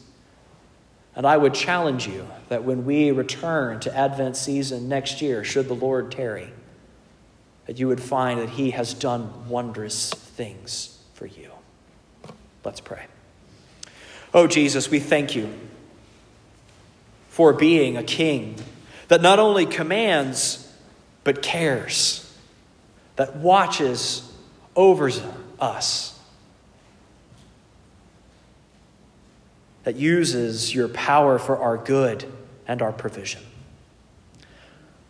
And 1.19 1.27
I 1.27 1.35
would 1.35 1.53
challenge 1.53 2.07
you 2.07 2.25
that 2.47 2.63
when 2.63 2.85
we 2.85 3.11
return 3.11 3.81
to 3.81 3.93
Advent 3.93 4.37
season 4.37 4.87
next 4.87 5.21
year, 5.21 5.43
should 5.43 5.67
the 5.67 5.75
Lord 5.75 6.13
tarry, 6.13 6.47
that 7.65 7.77
you 7.77 7.89
would 7.89 7.99
find 7.99 8.39
that 8.39 8.51
He 8.51 8.71
has 8.71 8.93
done 8.93 9.49
wondrous 9.49 10.11
things 10.11 10.97
for 11.15 11.25
you. 11.25 11.51
Let's 12.63 12.79
pray. 12.79 13.03
Oh, 14.33 14.47
Jesus, 14.47 14.89
we 14.89 14.99
thank 14.99 15.35
you 15.35 15.53
for 17.27 17.51
being 17.51 17.97
a 17.97 18.03
king 18.03 18.55
that 19.09 19.21
not 19.21 19.39
only 19.39 19.65
commands, 19.65 20.73
but 21.25 21.41
cares, 21.41 22.33
that 23.17 23.35
watches 23.35 24.31
over 24.73 25.11
us 25.59 26.17
that 29.83 29.95
uses 29.95 30.73
your 30.73 30.87
power 30.89 31.39
for 31.39 31.57
our 31.57 31.77
good 31.77 32.25
and 32.67 32.81
our 32.81 32.91
provision. 32.91 33.41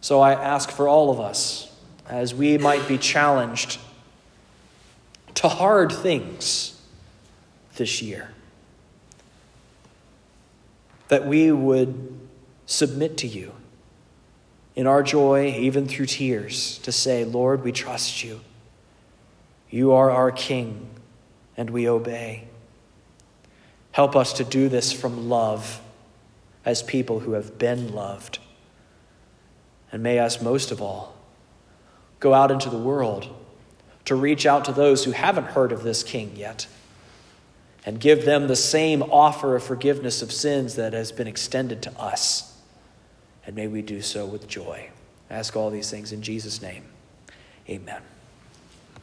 So 0.02 0.22
I 0.22 0.34
ask 0.34 0.70
for 0.70 0.88
all 0.88 1.12
of 1.12 1.20
us, 1.20 1.76
as 2.08 2.34
we 2.34 2.58
might 2.58 2.88
be 2.88 2.98
challenged 2.98 3.80
to 5.36 5.48
hard 5.48 5.92
things 5.92 6.82
this 7.76 8.02
year, 8.02 8.32
that 11.08 11.26
we 11.26 11.52
would 11.52 12.20
submit 12.66 13.18
to 13.18 13.28
you 13.28 13.54
in 14.76 14.88
our 14.88 15.04
joy, 15.04 15.54
even 15.58 15.88
through 15.88 16.06
tears, 16.06 16.78
to 16.80 16.92
say, 16.92 17.26
Lord, 17.26 17.64
we 17.64 17.72
trust 17.72 18.24
you. 18.24 18.42
You 19.70 19.92
are 19.92 20.10
our 20.10 20.32
King, 20.32 20.90
and 21.58 21.70
we 21.70 21.90
obey. 21.90 22.49
Help 24.00 24.16
us 24.16 24.32
to 24.32 24.46
do 24.46 24.70
this 24.70 24.94
from 24.94 25.28
love 25.28 25.82
as 26.64 26.82
people 26.82 27.20
who 27.20 27.34
have 27.34 27.58
been 27.58 27.92
loved. 27.92 28.40
And 29.92 30.02
may 30.02 30.20
us, 30.20 30.42
most 30.42 30.72
of 30.72 30.82
all, 30.82 31.18
go 32.22 32.34
out 32.34 32.50
into 32.50 32.70
the 32.70 32.78
world 32.78 33.28
to 34.06 34.16
reach 34.16 34.46
out 34.46 34.64
to 34.64 34.72
those 34.72 35.04
who 35.04 35.12
haven't 35.12 35.48
heard 35.48 35.74
of 35.74 35.84
this 35.84 36.02
King 36.02 36.32
yet 36.38 36.66
and 37.86 38.00
give 38.00 38.24
them 38.24 38.48
the 38.48 38.56
same 38.56 39.04
offer 39.04 39.58
of 39.58 39.64
forgiveness 39.64 40.22
of 40.22 40.32
sins 40.32 40.76
that 40.76 40.94
has 40.94 41.12
been 41.12 41.28
extended 41.28 41.82
to 41.82 41.92
us. 42.00 42.58
And 43.46 43.54
may 43.54 43.68
we 43.68 43.82
do 43.82 44.02
so 44.02 44.26
with 44.26 44.48
joy. 44.48 44.92
I 45.30 45.34
ask 45.34 45.58
all 45.58 45.70
these 45.70 45.92
things 45.92 46.14
in 46.14 46.22
Jesus' 46.22 46.62
name. 46.62 46.86
Amen. 47.68 48.02